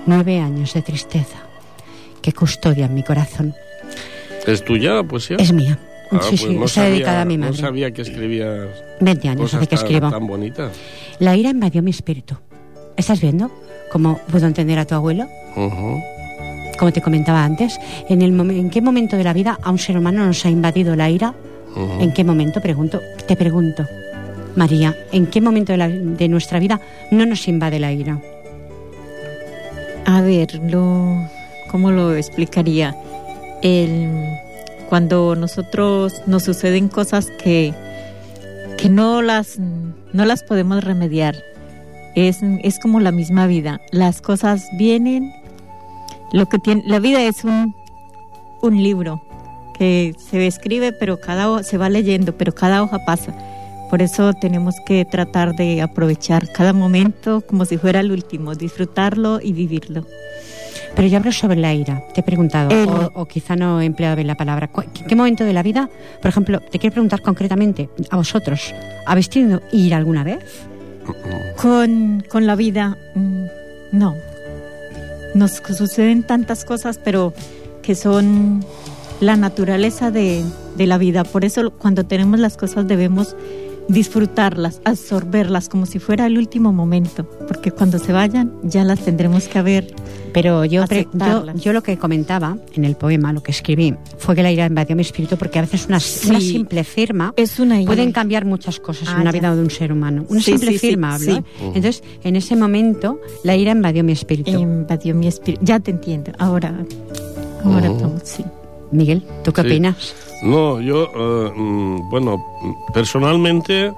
[0.06, 1.38] nueve años de tristeza
[2.22, 3.54] que custodian mi corazón.
[4.46, 5.36] ¿Es tuya la poesía?
[5.38, 5.78] Es mía.
[6.12, 7.58] Ah, sí, pues sí, no está sabía- dedicada a mi No madre.
[7.58, 8.68] sabía que escribías
[9.00, 10.10] 20 años cosas hace que tan, escribo.
[10.10, 10.72] tan bonitas.
[11.20, 12.36] La ira invadió mi espíritu.
[12.96, 13.50] ¿Estás viendo
[13.92, 15.26] cómo puedo entender a tu abuelo?
[16.78, 19.78] Como te comentaba antes, ¿en, el momen- ¿en qué momento de la vida a un
[19.78, 21.34] ser humano nos ha invadido la ira?
[22.00, 22.60] ¿En qué momento?
[22.60, 23.86] Pregunto, te pregunto,
[24.56, 26.80] María, ¿en qué momento de, la- de nuestra vida
[27.12, 28.18] no nos invade la ira?
[30.06, 31.28] A ver, lo,
[31.70, 32.96] ¿cómo lo explicaría?
[33.62, 34.08] El,
[34.90, 37.72] cuando nosotros nos suceden cosas que,
[38.76, 39.58] que no, las,
[40.12, 41.36] no las podemos remediar,
[42.16, 43.80] es, es como la misma vida.
[43.92, 45.32] Las cosas vienen,
[46.32, 47.74] lo que tiene, la vida es un,
[48.62, 49.22] un libro
[49.78, 53.32] que se escribe, pero cada se va leyendo, pero cada hoja pasa.
[53.90, 59.40] Por eso tenemos que tratar de aprovechar cada momento como si fuera el último, disfrutarlo
[59.40, 60.04] y vivirlo.
[60.94, 62.02] Pero yo hablo sobre la ira.
[62.14, 62.70] Te he preguntado,
[63.14, 64.70] o, quizá no he empleado bien la palabra.
[65.08, 65.88] ¿Qué, momento de la vida,
[66.20, 68.74] por ejemplo, te quiero preguntar concretamente a vosotros,
[69.06, 70.38] ¿habéis tenido ira alguna vez?
[71.56, 73.44] Con, con la vida, mm,
[73.92, 74.14] no.
[75.34, 77.32] Nos suceden tantas cosas, pero
[77.82, 78.64] que son
[79.20, 80.44] la naturaleza de,
[80.76, 81.24] de la vida.
[81.24, 83.36] Por eso cuando tenemos las cosas debemos
[83.90, 89.48] disfrutarlas, absorberlas como si fuera el último momento, porque cuando se vayan ya las tendremos
[89.48, 89.94] que haber.
[90.32, 90.84] Pero yo,
[91.56, 94.94] yo, lo que comentaba en el poema, lo que escribí, fue que la ira invadió
[94.94, 99.24] mi espíritu porque a veces una, simple firma es una pueden cambiar muchas cosas en
[99.24, 100.24] la ah, vida de un ser humano.
[100.28, 101.38] Una simple firma, hablo.
[101.38, 101.44] ¿eh?
[101.60, 104.52] Entonces, en ese momento, la ira invadió mi espíritu.
[104.52, 105.64] Invadió mi espíritu.
[105.64, 106.30] Ya te entiendo.
[106.38, 106.86] Ahora,
[107.64, 107.90] ahora,
[108.22, 108.44] sí.
[108.92, 110.29] Miguel, ¿tú qué opinas?
[110.42, 112.42] No, yo, eh, mm, bueno,
[112.94, 113.92] personalmente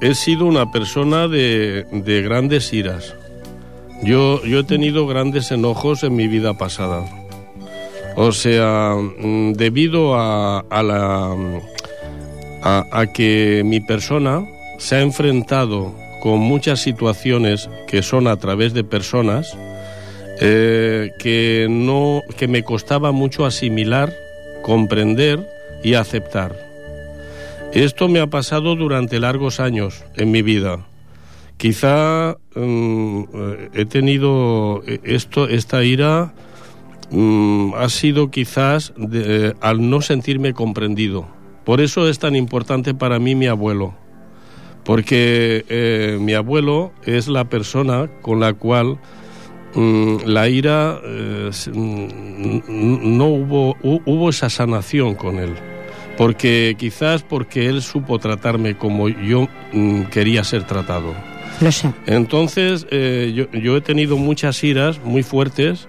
[0.00, 1.84] he sido una persona de,
[2.24, 3.14] grandes iras.
[4.02, 7.04] Yo, yo he tenido grandes enojos en mi vida pasada.
[8.16, 11.36] O sea, mm, debido a, la,
[12.62, 14.44] a, que mi persona
[14.78, 19.56] se ha enfrentado con muchas situaciones que son a través de personas
[20.40, 24.12] eh, que, no, que me costaba mucho asimilar,
[24.62, 25.40] comprender
[25.82, 26.72] y aceptar.
[27.72, 30.84] Esto me ha pasado durante largos años en mi vida.
[31.56, 33.22] Quizá mm,
[33.72, 36.34] he tenido esto, esta ira
[37.10, 41.26] mm, ha sido quizás eh, al no sentirme comprendido.
[41.64, 43.94] Por eso es tan importante para mí mi abuelo,
[44.84, 48.98] porque eh, mi abuelo es la persona con la cual
[49.74, 55.54] mm, la ira eh, no hubo hubo esa sanación con él
[56.16, 61.14] porque quizás porque él supo tratarme como yo mm, quería ser tratado.
[61.60, 61.92] Lo sé.
[62.06, 65.88] Entonces, eh, yo, he tenido muchas iras muy fuertes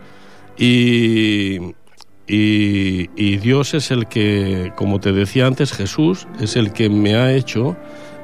[0.58, 1.74] y,
[2.28, 7.34] y, Dios es el que, como te decía antes, Jesús es el que me ha
[7.34, 7.76] hecho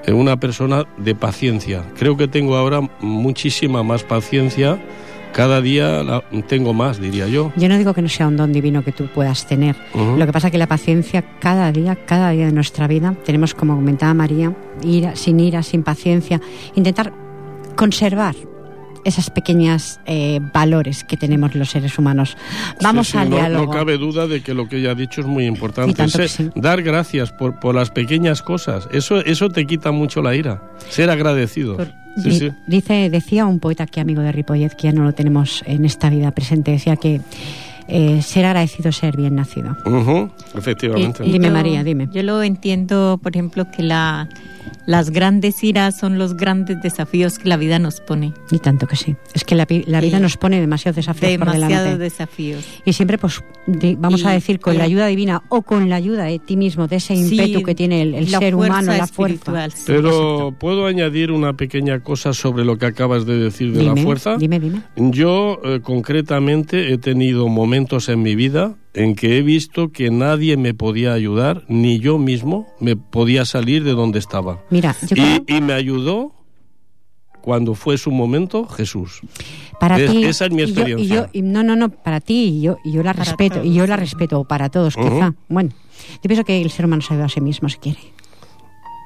[0.08, 1.84] una persona de paciencia.
[1.98, 4.80] Creo que tengo ahora muchísima más paciencia
[5.34, 6.04] cada día
[6.48, 7.52] tengo más, diría yo.
[7.56, 9.76] Yo no digo que no sea un don divino que tú puedas tener.
[9.94, 13.54] Lo que pasa es que la paciencia cada día, cada día de nuestra vida, tenemos,
[13.54, 16.42] como comentaba María, ira, sin ira, sin paciencia,
[16.76, 17.14] intentar
[17.76, 18.36] conservar
[19.06, 22.38] esas pequeñas eh, valores que tenemos los seres humanos.
[22.82, 23.66] Vamos al diálogo.
[23.66, 26.06] No cabe duda de que lo que ella ha dicho es muy importante.
[26.56, 28.88] Dar gracias por, por, las pequeñas cosas.
[28.92, 30.62] Eso, eso te quita mucho la ira.
[30.90, 31.78] Ser agradecido.
[32.68, 36.10] Dice, decía un poeta que amigo de Ripollet, que ya no lo tenemos en esta
[36.10, 37.22] vida presente, decía que
[37.88, 39.76] eh, ser agradecido es ser bien nacido.
[40.56, 41.24] efectivamente.
[41.24, 42.08] dime, María, dime.
[42.12, 44.30] Yo lo entiendo, por ejemplo, que la
[44.86, 48.34] las grandes iras son los grandes desafíos que la vida nos pone.
[48.52, 49.16] Y tanto que sí.
[49.34, 52.66] Es que la, vida nos pone demasiados desafíos demasiados desafíos.
[52.86, 53.44] Y siempre, pues,
[53.98, 56.98] vamos a decir, con la ayuda divina o con la ayuda de ti mismo, de
[56.98, 59.68] ese ímpetu que tiene el, ser humano, la fuerza.
[59.86, 64.38] Pero, ¿puedo añadir una pequeña cosa sobre lo que acabas de decir de la fuerza?
[64.38, 64.82] Dime, dime.
[64.96, 70.58] Yo, eh, concretamente, he tenido momentos en mi vida en que he visto que nadie
[70.58, 74.62] me podía ayudar, ni yo mismo me podía salir de donde estaba.
[74.70, 74.94] Mira,
[75.48, 76.34] y, me ayudó
[77.40, 79.22] cuando fue su momento Jesús.
[79.80, 81.30] Para ti, esa es mi experiencia.
[81.32, 83.88] Y yo, no, no, no, para ti y yo, y yo la respeto, y yo
[83.88, 85.34] la respeto para todos, quizá.
[85.48, 85.70] Bueno,
[86.16, 88.00] yo pienso que el ser humano se ayuda a sí mismo si quiere.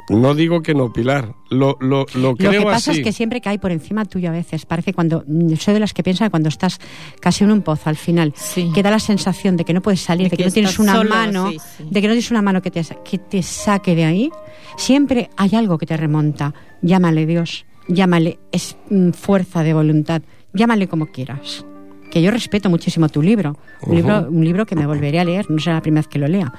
[0.10, 1.36] No digo que no, Pilar.
[1.50, 4.32] Lo, lo, lo creo Lo que pasa es que siempre cae por encima tuyo a
[4.32, 4.66] veces.
[4.66, 5.24] Parece cuando.
[5.58, 6.80] Soy de las que piensan cuando estás
[7.20, 8.34] casi en un pozo al final.
[8.74, 11.52] Que da la sensación de que no puedes salir, de, que, no tienes una mano,
[11.52, 14.32] de que no tienes una mano que te, que te saque de ahí.
[14.78, 16.54] Siempre hay algo que te remonta.
[16.82, 17.66] Llámale Dios.
[17.88, 20.22] Llámale es, mm, fuerza de voluntad.
[20.54, 21.66] Llámale como quieras
[22.14, 25.50] que yo respeto muchísimo tu libro, un, libro, un libro que me volveré a leer,
[25.50, 26.54] no será la primera vez que lo lea.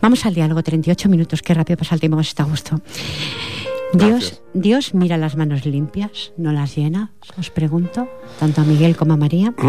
[0.00, 2.80] Vamos al diálogo, 38 minutos, qué rápido pasa el tiempo, está a gusto.
[3.92, 9.14] Dios, Dios mira las manos limpias, no las llena, os pregunto, tanto a Miguel como
[9.14, 9.52] a María.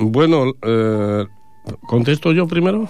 [0.00, 1.24] Bueno, eh,
[1.86, 2.88] ¿Contesto yo primero?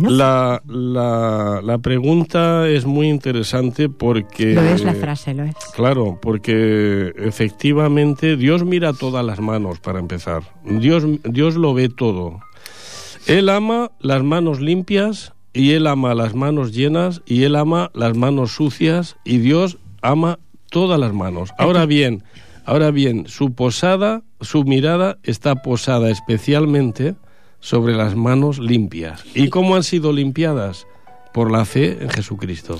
[0.00, 4.54] La, la, pregunta es muy interesante porque...
[4.54, 5.54] Lo es la frase, lo es.
[5.74, 10.42] Claro, porque efectivamente Dios mira todas las manos para empezar.
[10.64, 12.40] Dios, Dios lo ve todo.
[13.26, 18.16] Él ama las manos limpias y Él ama las manos llenas y Él ama las
[18.16, 20.38] manos sucias y Dios ama
[20.70, 21.50] todas las manos.
[21.58, 22.24] Ahora bien,
[22.64, 27.16] ahora bien, su posada, su mirada está posada especialmente
[27.64, 29.24] sobre las manos limpias.
[29.34, 30.86] ¿Y cómo han sido limpiadas?
[31.32, 32.78] Por la fe en Jesucristo.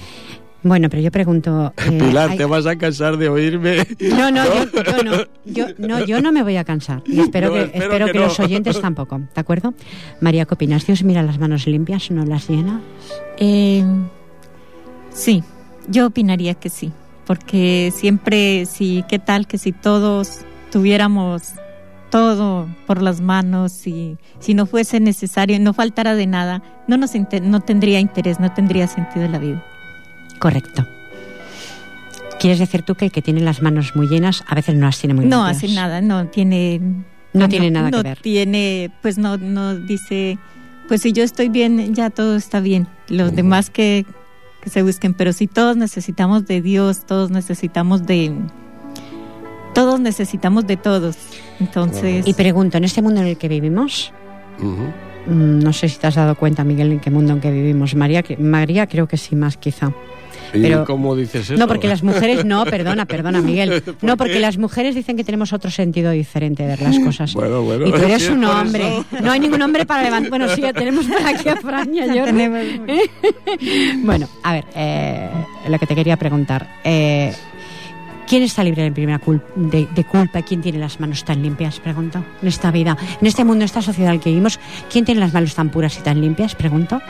[0.63, 1.73] Bueno, pero yo pregunto...
[1.87, 3.79] eh, Pilar, ¿te vas a cansar de oírme?
[4.01, 4.45] No, no,
[4.85, 5.13] Yo, no.
[5.47, 7.03] Yo, no, yo no me voy a cansar.
[7.07, 9.73] Y espero que, espero, que, los oyentes tampoco, ¿de acuerdo?
[10.21, 10.87] María, ¿qué opinas?
[10.87, 12.83] ¿Dios mira las manos limpias, no las llenas?
[13.39, 13.85] Eh,
[15.11, 15.43] sí,
[15.89, 16.93] yo opinaría que sí.
[17.27, 21.55] Porque siempre, sí, ¿qué tal que si todos tuviéramos
[22.15, 27.11] todo por las manos y si no fuese necesario, no faltara de nada, no, nos
[27.43, 29.65] no tendría interés, no tendría sentido la vida.
[30.39, 30.87] Correcto.
[32.39, 35.01] ¿Quieres decir tú que el que tiene las manos muy llenas a veces no las
[35.01, 36.81] tiene muy No hace nada, no tiene...
[37.33, 38.21] No, tiene nada que ver.
[38.21, 40.39] tiene, pues no, no dice,
[40.87, 42.87] pues si yo estoy bien, ya todo está bien.
[43.09, 44.07] Los demás que,
[44.63, 48.33] que se busquen, pero si todos necesitamos de Dios, todos necesitamos de...
[49.75, 51.17] Todos necesitamos de todos.
[51.61, 52.27] Entonces...
[52.27, 54.13] Y pregunto, ¿en este mundo en el que vivimos?
[55.27, 57.95] Mm, no sé si te has dado cuenta, Miguel, en qué mundo en que vivimos.
[57.95, 59.93] María, María creo que sí más, quizá.
[60.53, 61.59] Pero, cómo dices eso?
[61.59, 63.83] No, porque las mujeres, no, perdona, perdona, Miguel.
[64.03, 67.35] no, porque las mujeres dicen que tenemos otro sentido diferente de ver las cosas.
[67.35, 67.87] Bueno, bueno.
[67.87, 69.03] Y tú eres un hombre.
[69.23, 70.31] No hay ningún hombre para levantar.
[70.31, 72.25] Bueno, sí, ya tenemos por aquí a Fran y a
[73.99, 75.29] bueno, a ver, eh,
[75.69, 76.69] lo que te quería preguntar.
[76.85, 77.35] Eh,
[78.27, 79.21] ¿Quién está libre de, primera
[79.57, 80.43] de, de, culpa?
[80.43, 81.81] ¿Quién tiene las manos tan limpias?
[81.81, 82.25] Pregunto.
[82.41, 84.59] En esta vida, en este mundo, en esta sociedad en que vivimos,
[84.91, 86.55] ¿quién tiene las manos tan puras y tan limpias?
[86.55, 87.01] Pregunto.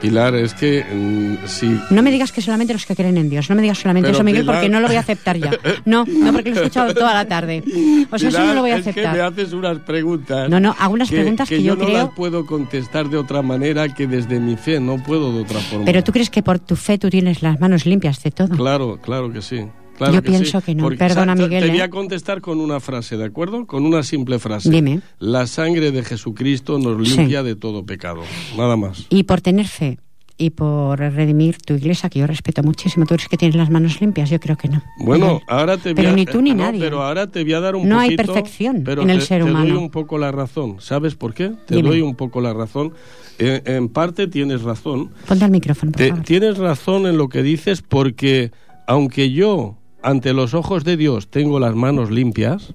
[0.00, 1.80] Pilar, es que mm, si...
[1.88, 4.22] No me digas que solamente los que creen en Dios, no me digas solamente eso,
[4.22, 5.50] Miguel, porque no lo voy a aceptar ya.
[5.86, 7.62] No, no, porque lo he escuchado toda la tarde.
[8.10, 9.04] O sea, eso no lo voy a aceptar.
[9.04, 10.50] Es que me haces unas preguntas...
[10.50, 14.06] No, no, algunas preguntas que, yo, yo no las puedo contestar de otra manera que
[14.06, 15.84] desde mi fe, no puedo de otra forma.
[15.86, 18.56] Pero tú crees que por tu fe tú tienes las manos limpias de todo.
[18.56, 19.64] Claro, claro que sí.
[20.00, 20.88] Yo pienso que no.
[20.90, 21.64] Perdona, Miguel.
[21.64, 21.90] Te voy a ¿eh?
[21.90, 23.66] contestar con una frase, ¿de acuerdo?
[23.66, 24.70] Con una simple frase.
[24.70, 25.00] Dime.
[25.18, 28.22] La sangre de Jesucristo nos limpia de todo pecado.
[28.56, 29.06] Nada más.
[29.08, 29.98] Y por tener fe,
[30.36, 33.06] y por redimir tu iglesia, que yo respeto muchísimo.
[33.06, 34.30] ¿Tú crees que tienes las manos limpias?
[34.30, 34.82] Yo creo que no.
[34.98, 36.80] Bueno, ahora te voy pero a, ni tú ni nadie.
[36.80, 38.10] Pero ahora te voy a dar un no poquito...
[38.10, 39.64] Hay perfección pero en el te, ser humano.
[39.64, 40.76] Te doy un poco la razón.
[40.80, 41.52] ¿Sabes por qué?
[41.66, 42.92] Te doy un poco la razón.
[43.38, 45.10] En, en, parte tienes razón.
[45.26, 46.24] Ponte al micrófono, por te, favor.
[46.24, 48.50] Tienes razón en lo que dices porque
[48.86, 52.74] aunque yo, ante los ojos de Dios, tengo las manos limpias,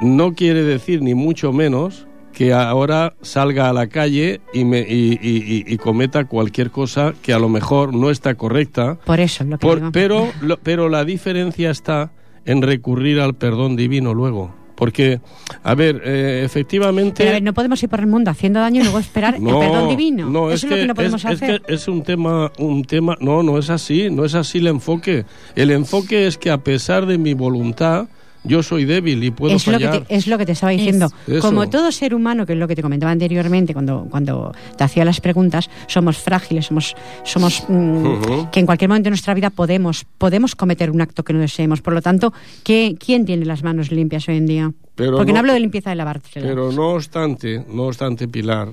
[0.00, 5.18] no quiere decir ni mucho menos que ahora salga a la calle y, me, y,
[5.20, 8.98] y, y, cometa cualquier cosa que a lo mejor no está correcta.
[9.04, 9.92] Por eso, lo que por, digo.
[9.92, 12.12] pero, lo, pero la diferencia está
[12.44, 14.54] en recurrir al perdón divino luego.
[14.80, 15.20] Porque,
[15.62, 17.16] a ver, eh, efectivamente...
[17.18, 19.60] Pero a ver, no podemos ir por el mundo haciendo daño y luego esperar no,
[19.60, 20.30] el perdón divino.
[20.30, 21.50] No, Eso es, es, lo que no podemos es, hacer.
[21.50, 23.14] Es que es un tema, un tema...
[23.20, 25.26] No, no es así, no es así el enfoque.
[25.54, 28.08] El enfoque es que a pesar de mi voluntad
[28.44, 29.94] yo soy débil y puedo es fallar.
[29.94, 31.10] Lo que te, es lo que te estaba diciendo.
[31.26, 34.84] Es, Como todo ser humano, que es lo que te comentaba anteriormente cuando, cuando te
[34.84, 38.50] hacía las preguntas, somos frágiles, somos, somos mm, uh -huh.
[38.50, 41.82] que en cualquier momento de nuestra vida podemos, podemos cometer un acto que no deseemos.
[41.82, 42.32] Por lo tanto,
[42.64, 44.72] ¿qué, ¿quién tiene las manos limpias hoy en día?
[44.94, 46.40] Pero Porque no, no hablo de limpieza de lavarse.
[46.40, 48.68] Pero no obstante, no obstante, Pilar,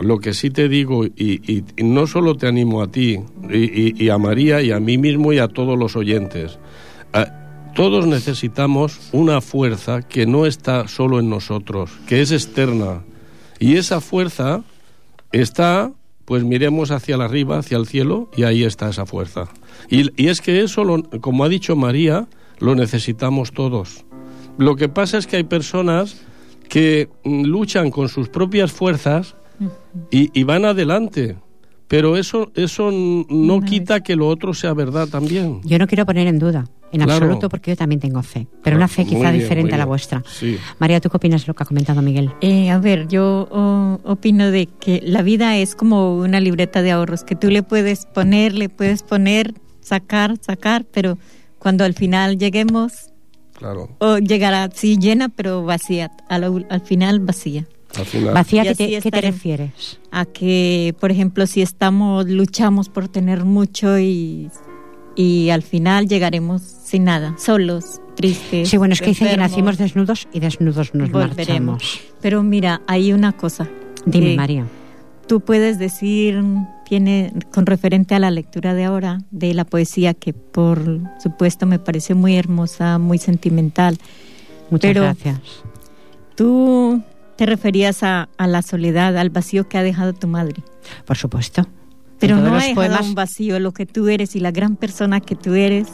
[0.00, 3.18] lo que sí te digo, y, y, y no solo te animo a ti,
[3.50, 6.58] y, y, a María, y a mí mismo, y a todos los oyentes,
[7.12, 13.02] a, todos necesitamos una fuerza que no está solo en nosotros, que es externa.
[13.58, 14.62] Y esa fuerza
[15.32, 15.92] está,
[16.24, 19.48] pues miremos hacia la arriba, hacia el cielo, y ahí está esa fuerza.
[19.88, 24.04] Y, y es que eso, lo, como ha dicho María, lo necesitamos todos.
[24.56, 26.22] Lo que pasa es que hay personas
[26.68, 29.36] que mm, luchan con sus propias fuerzas
[30.10, 31.36] y, y van adelante
[31.88, 35.60] pero eso eso no quita que lo otro sea verdad también.
[35.64, 37.24] Yo no quiero poner en duda, en claro.
[37.24, 40.22] absoluto, porque yo también tengo fe, pero una fe quizá bien, diferente a la vuestra.
[40.26, 40.58] Sí.
[40.78, 42.32] María, ¿tú qué opinas de lo que ha comentado Miguel?
[42.40, 46.90] Eh, a ver, yo oh, opino de que la vida es como una libreta de
[46.90, 51.18] ahorros, que tú le puedes poner, le puedes poner, sacar, sacar, pero
[51.58, 53.10] cuando al final lleguemos,
[53.52, 53.90] claro.
[53.98, 57.66] o llegará, sí, llena, pero vacía, al, al final vacía.
[57.96, 58.34] Al final.
[58.34, 59.98] Vacía, Y ¿qué así te, ¿qué te refieres?
[60.10, 64.50] a que, por ejemplo, si estamos, luchamos por tener mucho y,
[65.18, 68.68] y al final llegaremos sin nada, solos, tristes.
[68.68, 71.36] Sí, bueno, es que dicen que nacimos desnudos y desnudos nos Volveremos.
[71.82, 72.00] marchamos.
[72.22, 73.68] Pero mira, hay una cosa.
[74.06, 74.64] Dime, María.
[75.26, 76.40] Tú puedes decir,
[76.88, 81.80] tiene, con referente a la lectura de ahora, de la poesía, que por supuesto me
[81.80, 83.98] parece muy hermosa, muy sentimental.
[84.70, 85.40] Muchas Pero- gracias.
[86.36, 87.02] Tú
[87.36, 90.62] te referías a, a la soledad, al vacío que ha dejado tu madre.
[91.04, 91.66] Por supuesto.
[92.18, 95.20] Pero no ha dejado poemas- un vacío lo que tú eres y la gran persona
[95.20, 95.88] que tú eres.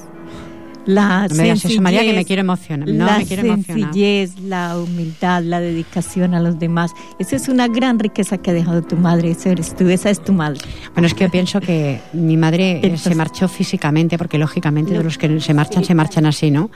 [0.87, 2.87] La No me digas eso, María, que me quiero emocionar.
[2.87, 3.85] No, la me quiero emocionar.
[3.95, 6.91] sencillez, la humildad, la dedicación a los demás.
[7.19, 9.31] Esa es una gran riqueza que ha dejado tu madre.
[9.31, 10.61] Esa eres tú, esa es tu madre.
[10.93, 14.93] Bueno, es que yo pienso que mi madre eh, Entonces- se marchó físicamente, porque lógicamente
[14.93, 16.71] de los que se marchan, se marchan así, ¿no?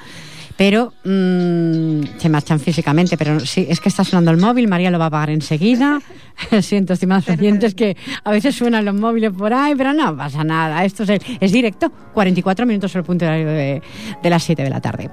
[0.59, 4.99] Pero mm, se marchan físicamente, pero sí, es que está sonando el móvil, María lo
[4.99, 6.01] va a pagar enseguida.
[6.63, 10.85] Siento, estimados oyentes, que a veces suenan los móviles por ahí, pero no pasa nada.
[10.85, 13.83] Esto es, el- es directo, 44 minutos sobre el punto horario de,
[14.21, 15.11] de las 7 de la tarde.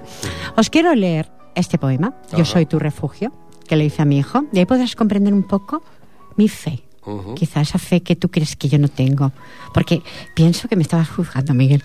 [0.58, 2.46] Os quiero leer este poema, Yo Ajá.
[2.46, 3.32] soy tu refugio,
[3.68, 5.84] que le hice a mi hijo, y ahí podrás comprender un poco
[6.38, 6.82] mi fe.
[7.06, 7.36] Ujú.
[7.36, 9.32] Quizá esa fe que tú crees que yo no tengo.
[9.76, 10.02] Porque
[10.34, 11.84] pienso que me estabas juzgando, Miguel.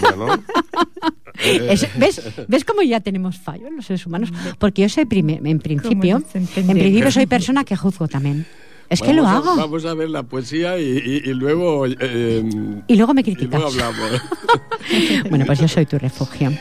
[0.00, 0.42] Bueno,
[1.70, 4.30] Es- ¿ves, ¿Ves cómo ya tenemos fallos los seres humanos?
[4.58, 8.46] Porque yo soy, en principio, en principio soy persona que juzgo también.
[8.88, 9.60] Es que lo vamos a- hago.
[9.60, 10.84] vamos a ver la poesía y,
[11.24, 11.86] y- y luego...
[11.86, 12.44] eh,
[12.86, 13.60] Y luego me y criticas.
[13.60, 14.22] luego hablamos.
[15.30, 16.52] Bueno, pues yo soy tu refugio.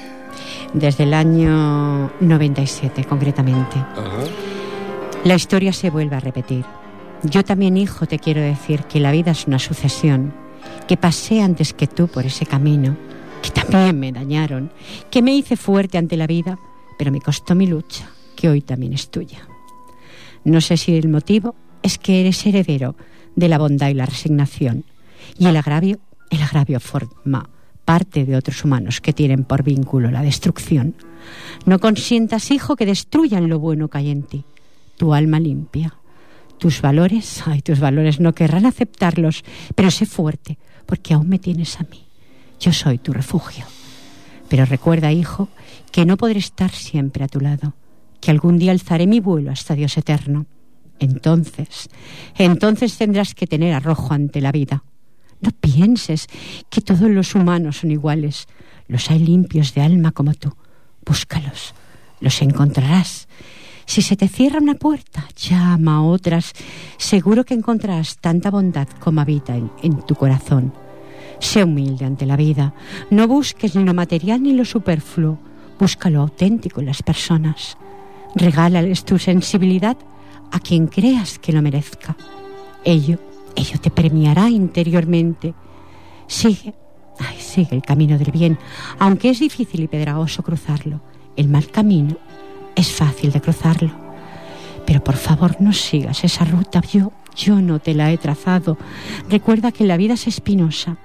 [0.74, 3.78] Desde el año 97, concretamente.
[3.78, 4.24] Ajá.
[5.24, 6.66] La historia se vuelve a repetir.
[7.24, 10.34] Yo también, hijo, te quiero decir que la vida es una sucesión,
[10.88, 12.98] que pasé antes que tú por ese camino,
[13.52, 14.72] que también me dañaron,
[15.10, 16.58] que me hice fuerte ante la vida,
[16.98, 19.48] pero me costó mi lucha, que hoy también es tuya.
[20.44, 22.96] No sé si el motivo es que eres heredero
[23.36, 24.86] de la bondad y la resignación,
[25.38, 27.50] y el agravio, el agravio forma
[27.84, 30.96] parte de otros humanos que tienen por vínculo la destrucción.
[31.66, 34.44] No consientas, hijo, que destruyan lo bueno que hay en ti,
[34.98, 35.96] tu alma limpia.
[36.58, 39.44] Tus valores, ay, tus valores no querrán aceptarlos,
[39.76, 42.05] pero sé fuerte, porque aún me tienes a mí.
[42.60, 43.66] Yo soy tu refugio.
[44.50, 45.50] Pero recuerda, hijo,
[45.92, 47.74] que no podré estar siempre a tu lado,
[48.22, 50.46] que algún día alzaré mi vuelo hasta Dios eterno.
[51.00, 51.90] Entonces,
[52.38, 54.84] entonces tendrás que tener arrojo ante la vida.
[55.42, 56.28] No pienses
[56.70, 58.48] que todos los humanos son iguales.
[58.88, 60.56] Los hay limpios de alma como tú.
[61.06, 61.74] Búscalos,
[62.20, 63.28] los encontrarás.
[63.86, 66.54] Si se te cierra una puerta, llama a otras.
[66.98, 70.74] Seguro que encontrarás tanta bondad como habita en, en tu corazón.
[71.40, 72.74] Sé humilde ante la vida.
[73.10, 75.38] No busques ni lo material ni lo superfluo.
[75.80, 77.78] Busca lo auténtico en las personas.
[78.36, 79.98] Regálales tu sensibilidad
[80.52, 82.16] a quien creas que lo merezca.
[82.84, 83.20] Ello,
[83.56, 85.54] ello te premiará interiormente.
[86.28, 86.74] Sigue,
[87.38, 88.58] sigue el camino del bien,
[89.00, 91.02] aunque es difícil y pedregoso cruzarlo.
[91.36, 92.18] El mal camino
[92.76, 93.92] es fácil de cruzarlo.
[94.86, 96.82] Pero por favor no sigas esa ruta.
[96.82, 98.78] Yo, yo no te la he trazado.
[99.30, 100.98] Recuerda que la vida es espinosa,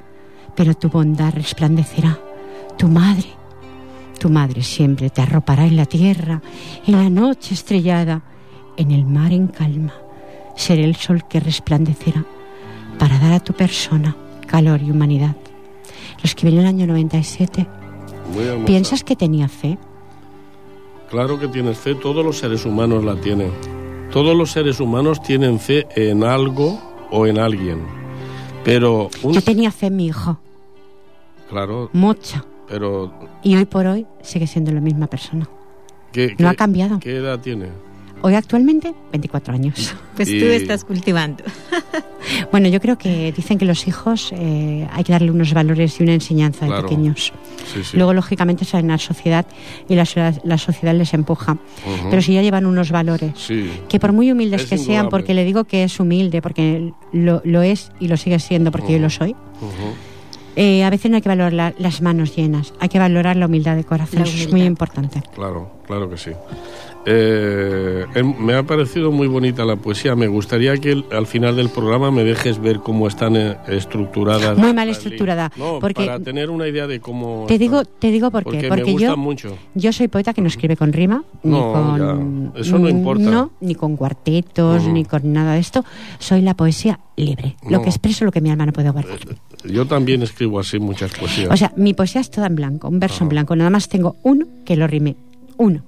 [0.54, 2.18] pero tu bondad resplandecerá.
[2.76, 3.28] Tu madre,
[4.18, 6.42] tu madre siempre te arropará en la tierra,
[6.86, 8.22] en la noche estrellada,
[8.76, 9.94] en el mar en calma.
[10.56, 12.24] Seré el sol que resplandecerá
[12.98, 15.36] para dar a tu persona calor y humanidad.
[16.18, 17.66] Lo escribí en el año 97.
[18.34, 18.66] Muy hermosa.
[18.66, 19.78] ¿Piensas que tenía fe?
[21.08, 23.50] Claro que tienes fe, todos los seres humanos la tienen.
[24.12, 26.80] Todos los seres humanos tienen fe en algo
[27.10, 27.80] o en alguien.
[28.64, 30.38] Pero, un- Yo tenía fe en mi hijo,
[31.48, 32.44] claro, mucha.
[32.68, 35.48] pero Y hoy por hoy sigue siendo la misma persona.
[36.12, 36.98] ¿qué, No qué- ha cambiado.
[37.00, 37.68] ¿Qué edad tiene?
[38.22, 39.94] Hoy actualmente 24 años.
[40.14, 41.42] Pues Y- tú estás cultivando.
[42.52, 46.02] Bueno, yo creo que dicen que los hijos eh, hay que darle unos valores y
[46.02, 46.88] una enseñanza de Claro.
[46.88, 47.32] pequeños.
[47.72, 47.96] Sí, sí.
[47.96, 49.46] Luego, lógicamente, salen a la sociedad
[49.88, 50.04] y la,
[50.44, 51.52] la sociedad les empuja.
[51.52, 52.10] Ujú.
[52.10, 55.32] Pero si ya llevan unos valores, Sí, que por muy humildes Es que sean, porque
[55.34, 58.96] le digo que es humilde, porque lo, lo es y lo sigue siendo, porque yo
[58.96, 59.02] Ujú.
[59.04, 59.94] lo soy, ujú.
[60.56, 63.46] eh, a veces no hay que valorar la- las manos llenas, hay que valorar la
[63.46, 64.58] humildad de corazón, La eso es humildad.
[64.58, 65.22] muy importante.
[65.34, 66.30] claro, claro que sí.
[67.06, 70.14] Eh, em- me ha parecido muy bonita la poesía.
[70.14, 74.56] Me gustaría que el- al final del programa me dejes ver cómo están eh, estructuradas.
[74.58, 75.50] Muy mal estructurada.
[75.56, 77.44] No, porque- para tener una idea de cómo.
[77.48, 77.58] Te están.
[77.68, 79.56] digo, te digo por qué, porque, yo, mucho.
[79.74, 82.52] yo soy poeta que no escribe con rima, ni No, con...
[82.54, 83.22] ya, eso no importa.
[83.30, 84.92] No, ni con cuartetos, Ujú.
[84.92, 85.84] ni con nada de esto.
[86.18, 89.18] Soy la poesía libre, lo que expreso, lo que mi alma no puede guardar.
[89.64, 91.50] Yo también escribo así muchas poesías.
[91.50, 93.54] O sea, mi poesía es toda en blanco, un verso en blanco.
[93.56, 95.16] Nada más tengo uno que lo rime.
[95.62, 95.84] Uno.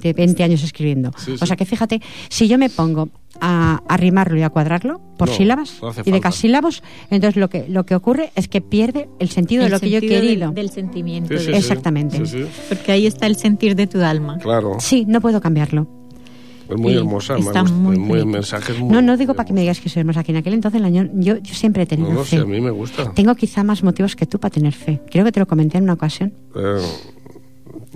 [0.00, 1.10] De 20 años escribiendo.
[1.18, 3.08] Sí, O sea que fíjate, si yo me pongo
[3.40, 6.20] a, a rimarlo y a cuadrarlo por No, sílabas no y de falta.
[6.20, 9.80] casílabos, entonces lo que, lo que ocurre es que pierde el sentido de El lo
[9.80, 10.50] que yo he sentido del- querido.
[10.52, 11.36] Del, sentimiento.
[11.36, 11.58] Sí, sí, de-.
[11.58, 12.24] Exactamente.
[12.26, 12.46] Sí, sí.
[12.68, 14.38] Porque ahí está el sentir de tu alma.
[14.38, 15.88] Claro, Sí, no puedo cambiarlo.
[16.70, 17.34] es muy hermosa.
[17.34, 19.80] me está gusta, muy muy, mensaje es muy No, no digo para que me digas
[19.80, 22.16] que soy hermosa, que en aquel entonces el año, yo, yo siempre he tenido No,
[22.20, 22.36] no, fe.
[22.36, 23.10] a mí me gusta.
[23.14, 25.00] Tengo quizá más motivos que tú para tener fe.
[25.10, 26.34] Creo que te lo comenté en una ocasión.
[26.54, 26.78] Eh,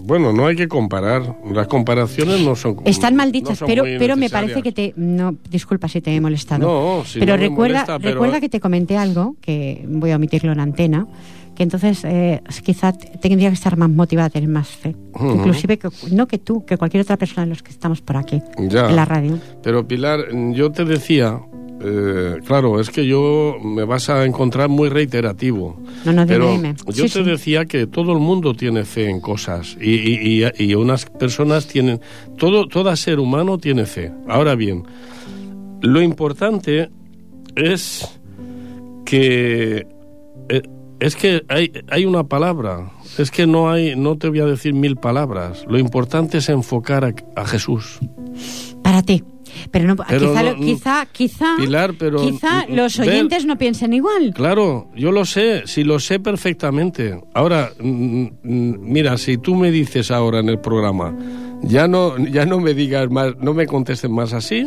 [0.03, 1.37] bueno, no hay que comparar.
[1.51, 2.77] Las comparaciones no son.
[2.85, 4.93] Están mal dichas, pero, pero me parece que te...
[4.97, 6.67] No, disculpa si te he molestado.
[6.67, 10.17] No, si pero no recuerda, molesta, pero- recuerda que te comenté algo, que voy a
[10.17, 11.07] omitirlo en antena,
[11.55, 14.97] que entonces eh, quizá tendría que estar más motivada a tener más fe.
[15.21, 18.43] Inclusive, que, no que tú, que cualquier otra persona de los que estamos por aquí,
[18.57, 19.39] en la radio.
[19.63, 20.21] Pero Pilar,
[20.53, 21.41] yo te decía,
[21.85, 25.77] eh, claro, es que yo me vas a encontrar muy reiterativo.
[26.05, 26.75] No, no, dime, pero dime.
[26.87, 27.25] yo Sí, te sí.
[27.25, 31.67] decía que todo el mundo tiene fe en cosas y, y- y- y unas personas
[31.67, 32.01] tienen,
[32.39, 34.13] todo, todo ser humano tiene fe.
[34.29, 34.85] Ahora bien,
[35.81, 36.91] lo importante
[37.57, 38.19] es
[39.05, 39.87] que
[40.49, 40.63] eh,
[41.01, 44.73] es que hay, hay una palabra, es que no hay, no te voy a decir
[44.73, 45.65] mil palabras.
[45.69, 47.99] Lo importante es enfocar a, a Jesús.
[48.83, 49.25] Para ti.
[49.71, 53.93] Pero no, Pero quizá, no- quizá, quizá, Pilar, pero- quizá los ver- oyentes no piensen
[53.93, 54.33] igual.
[54.35, 57.21] Claro, yo lo sé, sí lo sé perfectamente.
[57.35, 61.17] Ahora, mm, mm, mira, si tú me dices ahora en el programa,
[61.63, 64.67] ya no, ya no me digas más, no me contestes más así,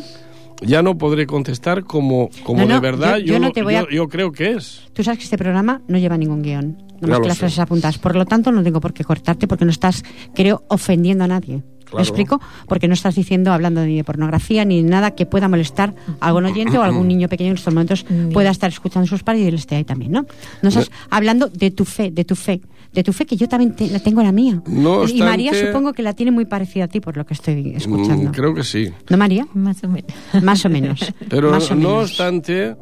[0.61, 3.61] ya no podré contestar como, como No, no, de verdad yo- yo, yo no te
[3.63, 4.83] voy a- yo- creo que es.
[4.93, 7.41] Tú sabes que este programa no lleva ningún guion, Ya no lo que las sé.
[7.41, 7.97] frases apuntadas.
[7.97, 11.63] Por lo tanto, no tengo por qué cortarte porque no estás, creo, ofendiendo a nadie.
[11.95, 12.03] Claro.
[12.03, 12.41] ¿Me explico?
[12.67, 16.27] Porque no estás diciendo, hablando ni de pornografía, ni de nada que pueda molestar a
[16.27, 19.23] algún oyente o a algún niño pequeño en estos momentos pueda estar escuchando a sus
[19.23, 20.25] padres y él esté ahí también, ¿no?
[20.61, 22.61] No estás hablando de tu fe, de tu fe,
[22.93, 24.61] de tu fe que yo también te- la tengo la mía.
[24.67, 27.55] No y María supongo que la tiene muy parecida a ti por lo que estoy
[27.73, 28.31] Mm, escuchando.
[28.31, 28.89] creo que sí.
[29.09, 29.47] ¿No, María?
[29.53, 30.11] Más o menos.
[30.41, 31.13] Más o menos.
[31.29, 32.75] Pero Más o no obstante,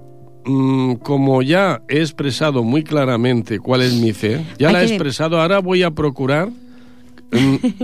[0.45, 4.87] mm, como ya he expresado muy claramente cuál es mi fe, ya Hay la he
[4.87, 6.49] que- expresado, ahora voy a procurar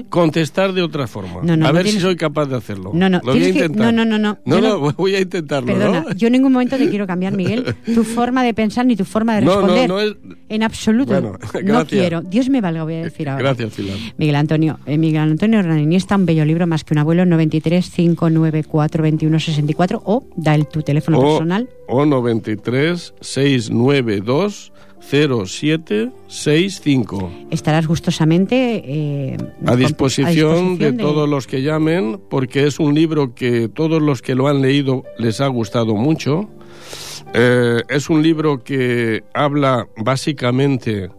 [0.09, 1.41] contestar de otra forma.
[1.43, 2.91] No, no, a ver tienes- si soy capaz de hacerlo.
[2.93, 3.93] No, no, Lo voy a tienes que- intentar.
[3.93, 4.61] no, no, no, no.
[4.61, 5.67] No, voy a intentarlo.
[5.73, 9.05] Perdona, yo en ningún momento te quiero cambiar, Miguel, tu forma de pensar ni tu
[9.05, 9.89] forma de responder.
[9.89, 10.15] no es-
[10.49, 11.11] En absoluto.
[11.21, 12.21] Bueno, no quiero.
[12.21, 13.43] Dios me valga, voy a decir ahora.
[13.43, 13.97] Gracias, Pilar.
[14.17, 19.03] Miguel Antonio, eh, Miguel Antonio Raniniesta, un bello libro más que un abuelo, 93 594
[19.03, 21.69] 21 64 o da el tu teléfono O, personal.
[21.87, 24.71] o 93 692
[25.09, 27.31] 0765.
[27.49, 29.35] Estarás gustosamente eh,
[29.65, 34.21] A disposición, de, disposición todos los que llamen, porque es un libro que todos los
[34.21, 36.47] que lo han leído les ha gustado mucho.
[37.33, 41.09] Eh, es un libro que habla básicamente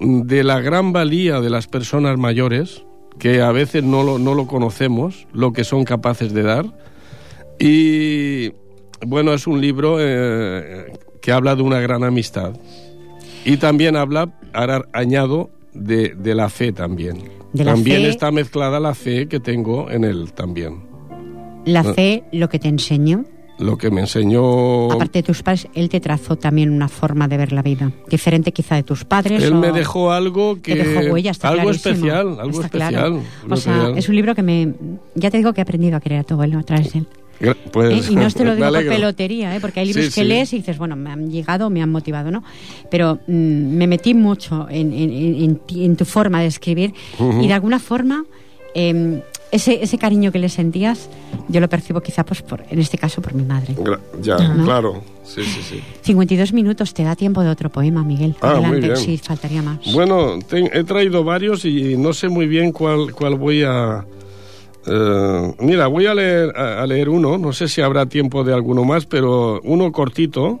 [0.00, 2.84] de la gran valía de las personas mayores,
[3.18, 6.66] que a veces no lo, no lo conocemos, lo que son capaces de dar.
[7.60, 8.50] Y
[9.06, 10.92] bueno, es un libro eh,
[11.22, 12.54] que habla de una gran amistad.
[13.44, 17.18] Y también habla, ahora añado, de, de la fe también.
[17.52, 18.08] De la también fe.
[18.08, 20.82] está mezclada la fe que tengo en él también.
[21.64, 21.94] La Ah.
[21.94, 23.24] fe, lo que te enseñó,
[23.58, 24.90] Lo que me enseñó...
[24.90, 28.50] aparte de tus padres, él te trazó también una forma de ver la vida, diferente
[28.52, 29.42] quizá de tus padres.
[29.44, 30.74] Él o- me dejó algo que...
[30.74, 31.94] Te dejó huella, está algo clarísimo.
[31.94, 32.90] especial, algo Está especial.
[32.92, 33.22] claro.
[33.48, 33.98] O sea, especial.
[33.98, 34.74] es un libro que me...
[35.14, 37.06] Ya te digo que he aprendido a querer a tu abuelo a través de él.
[37.72, 38.12] Pues, ¿eh?
[38.12, 39.60] Y no te lo digo por pelotería, ¿eh?
[39.60, 40.26] porque hay libros Sí, que sí.
[40.26, 42.42] lees y dices, bueno, me han llegado, me han motivado, ¿no?
[42.90, 45.10] Pero mm, me metí mucho en, en-
[45.42, 46.94] en- en tu forma de escribir
[47.40, 48.24] y de alguna forma
[48.74, 49.22] eh,
[49.52, 51.08] ese, ese cariño que le sentías,
[51.48, 53.74] yo lo percibo quizá, pues, por, en este caso, por mi madre.
[53.76, 54.64] Gra- Ya, ¿No?
[54.64, 55.04] claro.
[55.22, 55.80] Sí, sí, sí.
[56.02, 58.34] 52 minutos, te da tiempo de otro poema, Miguel.
[58.40, 58.96] Ah, muy Adelante, bien.
[58.96, 59.78] sí, faltaría más.
[59.92, 64.04] Bueno, te- he traído varios y no sé muy bien cuál, cuál voy a...
[64.86, 68.52] eh, mira, voy a leer, a, a leer uno, no sé si habrá tiempo de
[68.52, 70.60] alguno más, pero uno cortito,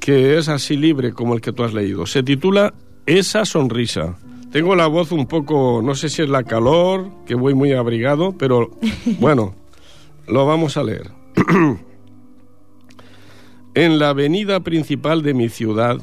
[0.00, 2.06] que es así libre como el que tú has leído.
[2.06, 2.74] Se titula
[3.06, 4.16] Esa sonrisa.
[4.50, 8.32] Tengo la voz un poco, no sé si es la calor, que voy muy abrigado,
[8.36, 8.70] pero
[9.18, 9.54] bueno,
[10.26, 11.10] lo vamos a leer.
[13.74, 15.96] En la avenida principal de mi ciudad,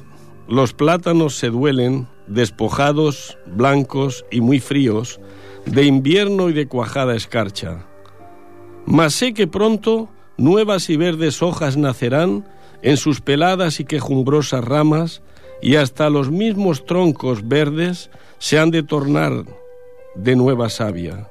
[0.48, 5.22] los plátanos se duelen, despojados, blancos y muy fríos,
[5.66, 7.86] de invierno y de cuajada escarcha.
[8.86, 12.46] Mas sé que pronto nuevas y verdes hojas nacerán
[12.82, 15.22] en sus peladas y quejumbrosas ramas,
[15.62, 19.46] y hasta los mismos troncos verdes se han de tornar
[20.16, 21.28] de nueva savia.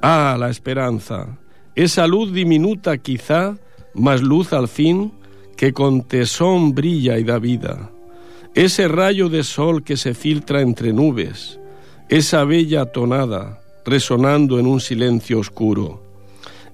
[0.00, 1.38] Ah, la esperanza,
[1.74, 3.56] esa luz diminuta quizá,
[3.94, 5.12] mas luz al fin,
[5.56, 7.90] que con tesón brilla y da vida.
[8.54, 11.60] Ese rayo de sol que se filtra entre nubes,
[12.12, 16.02] esa bella tonada resonando en un silencio oscuro,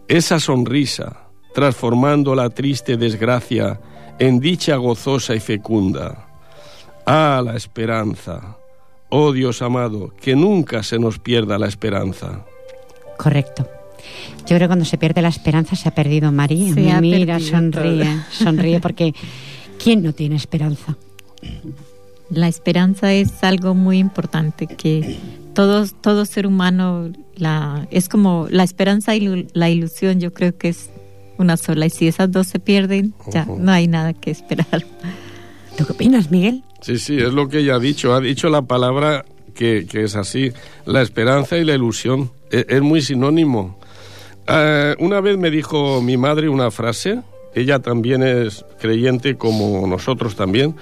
[0.09, 3.81] esa sonrisa transformando la triste desgracia
[4.19, 6.27] en dicha gozosa y fecunda.
[7.07, 8.57] Ah, la esperanza.
[9.11, 12.45] Oh Dios amado, que nunca se nos pierda la esperanza.
[13.17, 13.65] Correcto.
[14.41, 16.75] Yo creo que cuando se pierde la esperanza se ha perdido María.
[16.75, 18.23] Se Mira, perdido sonríe, todo.
[18.33, 19.15] sonríe porque
[19.83, 20.97] ¿quién no tiene esperanza?
[22.31, 25.19] La esperanza es algo muy importante que
[25.55, 30.21] todos, todo ser humano la es como la esperanza y la ilusión.
[30.21, 30.91] Yo creo que es
[31.39, 33.59] una sola y si esas dos se pierden ya Ujú.
[33.59, 34.85] no hay nada que esperar.
[35.77, 36.65] ¿Tú qué opinas, Miguel?
[36.83, 38.13] Sí, sí, es lo que ella ha dicho.
[38.15, 39.25] Ha dicho la palabra
[39.55, 40.53] que, que es así,
[40.85, 42.31] la esperanza y la ilusión.
[42.51, 43.79] Es, es muy sinónimo.
[44.47, 47.21] Eh, una vez me dijo mi madre una frase,
[47.55, 50.77] ella también es creyente como nosotros también.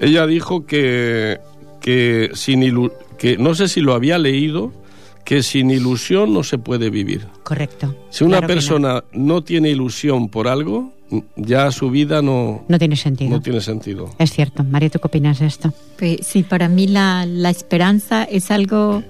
[0.00, 1.38] Ella dijo que,
[1.80, 4.72] que, sin ilu que no sé si lo había leído,
[5.24, 7.26] que sin ilusión no se puede vivir.
[7.42, 7.94] Correcto.
[8.10, 9.42] Si una Claro persona no.
[9.44, 10.92] tiene ilusión por algo,
[11.36, 13.30] ya su vida no, No tiene sentido.
[13.30, 14.08] no tiene sentido.
[14.18, 14.64] Es cierto.
[14.64, 15.72] María, ¿tú qué opinas de esto?
[15.98, 19.02] Pues, sí, para mí la, la esperanza es algo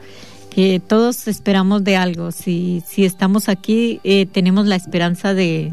[0.50, 2.32] que todos esperamos de algo.
[2.32, 5.72] Si, si estamos aquí, eh, tenemos la esperanza de,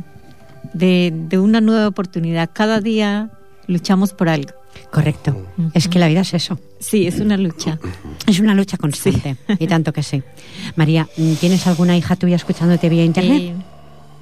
[0.73, 2.51] de, de una nueva oportunidad.
[2.53, 3.31] Cada día
[3.65, 4.51] luchamos por algo.
[4.91, 5.45] Correcto.
[5.73, 6.59] Es que la vida es eso.
[6.79, 7.79] Sí, es una lucha.
[8.27, 9.37] Es una lucha constante.
[9.57, 10.21] Y tanto que sí.
[10.75, 11.07] María,
[11.39, 13.41] ¿tienes alguna hija tuya escuchándote vía internet?
[13.41, 13.53] Eh,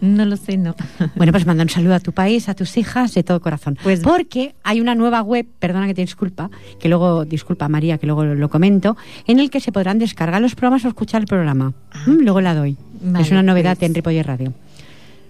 [0.02, 0.76] no lo sé, no.
[1.16, 3.78] Bueno, pues manda un saludo a tu país, a tus hijas, de todo corazón.
[3.82, 8.06] Pues- Porque hay una nueva web, perdona que te disculpa, que luego, disculpa María, que
[8.06, 8.96] luego lo, lo comento,
[9.26, 11.74] en el que se podrán descargar los programas o escuchar el programa.
[12.06, 12.78] Mm, luego la doy.
[13.02, 13.96] Vale, es una novedad pues.
[13.96, 14.54] en Radio.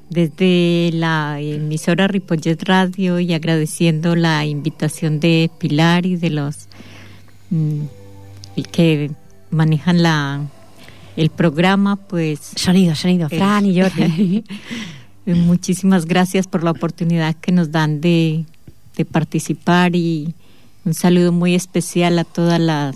[0.10, 6.68] Desde la emisora Ripollet Radio y agradeciendo la invitación de Pilar y de los
[7.50, 7.82] mm,
[8.72, 9.12] que
[9.50, 10.42] manejan la
[11.16, 13.28] el programa, pues Sonido, sonido.
[13.32, 13.38] Eh.
[13.38, 14.44] Fran y Jordi.
[15.26, 18.46] muchísimas gracias por la oportunidad que nos dan de,
[18.96, 20.36] de participar y
[20.84, 22.96] un saludo muy especial a todas las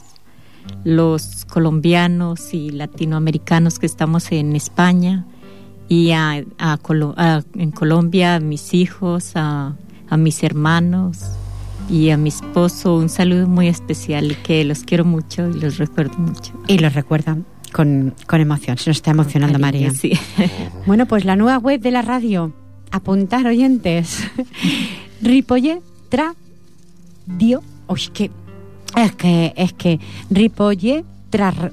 [0.83, 5.25] los colombianos y latinoamericanos que estamos en España
[5.89, 9.75] y a, a Colo- a- en Colombia a mis hijos, a,
[10.09, 11.19] a mis hermanos
[11.89, 15.77] y a mi esposo un saludo muy especial y que los quiero mucho y los
[15.77, 16.53] recuerdo mucho.
[16.67, 18.77] y los recuerdan con, con emoción.
[18.77, 19.99] Se nos está emocionando Cariño, María.
[19.99, 20.13] sí.
[20.85, 22.53] Bueno, pues la nueva web de la radio.
[22.91, 24.23] Apuntar oyentes.
[25.21, 27.61] Ripollet Tradio.
[27.87, 28.31] Uy, que
[28.97, 31.71] es que es que Ripollet Tra-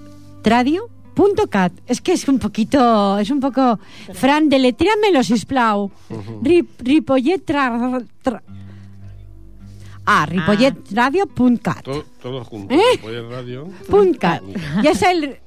[1.16, 1.72] Tradio.cat.
[1.86, 3.78] Es que es un poquito, es un poco
[4.12, 5.90] Fran, deletréamelo, sisplau.
[6.42, 7.70] Rip, Ripollet tra,
[8.22, 8.42] tra-
[10.04, 11.82] Ah, ripolletradio.cat.
[11.82, 12.74] Todo, todo junto.
[12.74, 12.78] ¿Eh?
[14.82, 15.38] Ya es el.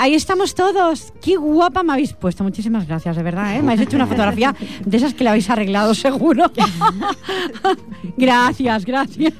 [0.00, 1.12] Ahí estamos todos.
[1.20, 2.44] Qué guapa me habéis puesto.
[2.44, 3.56] Muchísimas gracias, de verdad.
[3.56, 3.62] ¿eh?
[3.62, 6.44] Me habéis hecho una fotografía de esas que la habéis arreglado, seguro.
[8.16, 9.34] gracias, gracias.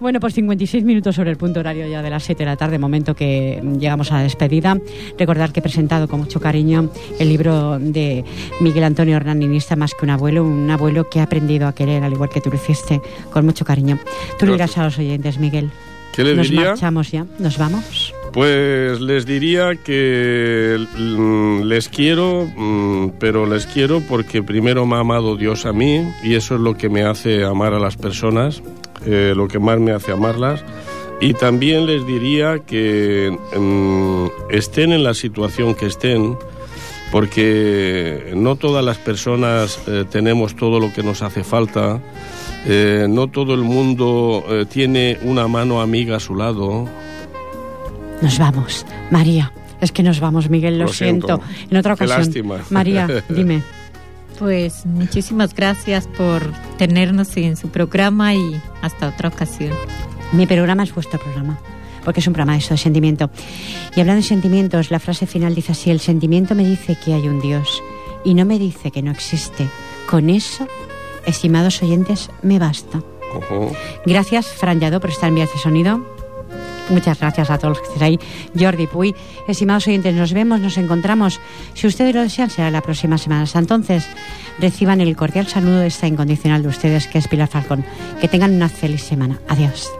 [0.00, 2.78] Bueno, pues 56 minutos sobre el punto horario ya de las 7 de la tarde,
[2.78, 4.78] momento que llegamos a la despedida.
[5.18, 8.24] Recordar que he presentado con mucho cariño el libro de
[8.60, 12.12] Miguel Antonio Hernaninista, Más que un abuelo, un abuelo que ha aprendido a querer, al
[12.14, 13.98] igual que tú lo hiciste, con mucho cariño.
[14.38, 15.70] Tú le dirás a los oyentes, Miguel.
[16.14, 16.70] ¿Qué le Nos diría?
[16.70, 18.14] marchamos ya, nos vamos.
[18.36, 24.98] Pues les diría que mm, les quiero, mm, pero les quiero porque primero me ha
[24.98, 28.62] amado Dios a mí y eso es lo que me hace amar a las personas,
[29.06, 30.62] eh, lo que más me hace amarlas.
[31.18, 36.36] Y también les diría que mm, estén en la situación que estén,
[37.10, 42.02] porque no todas las personas eh, tenemos todo lo que nos hace falta,
[42.66, 46.86] eh, no todo el mundo tiene una mano amiga a su lado.
[48.22, 48.86] Nos vamos.
[49.10, 51.40] María, es que nos vamos, Miguel, lo, Lo siento.
[51.70, 52.20] En otra Qué ocasión.
[52.26, 52.58] lástima.
[52.70, 53.62] María, dime.
[54.38, 56.42] Pues muchísimas gracias por
[56.76, 59.72] tenernos en su programa y hasta otra ocasión.
[60.32, 61.58] Mi programa es vuestro programa,
[62.04, 63.30] porque es un programa de eso, de sentimiento.
[63.94, 67.28] Y hablando de sentimientos, la frase final dice así, el sentimiento me dice que hay
[67.28, 67.82] un Dios
[68.24, 69.68] y no me dice que no existe.
[70.10, 70.66] Con eso,
[71.24, 73.02] estimados oyentes, me basta.
[74.04, 76.15] Gracias, Fran Lladó, por estar en Vías de Sonido.
[76.88, 78.18] Muchas gracias a todos los que estéis ahí.
[78.58, 79.14] Jordi Puy,
[79.48, 81.40] estimados oyentes, nos vemos, nos encontramos.
[81.74, 83.42] Si ustedes lo desean, será la próxima semana.
[83.42, 84.08] Hasta entonces,
[84.58, 87.84] reciban el cordial saludo de esta incondicional de ustedes, que es Pilar Falcón.
[88.20, 89.40] Que tengan una feliz semana.
[89.48, 89.90] Adiós.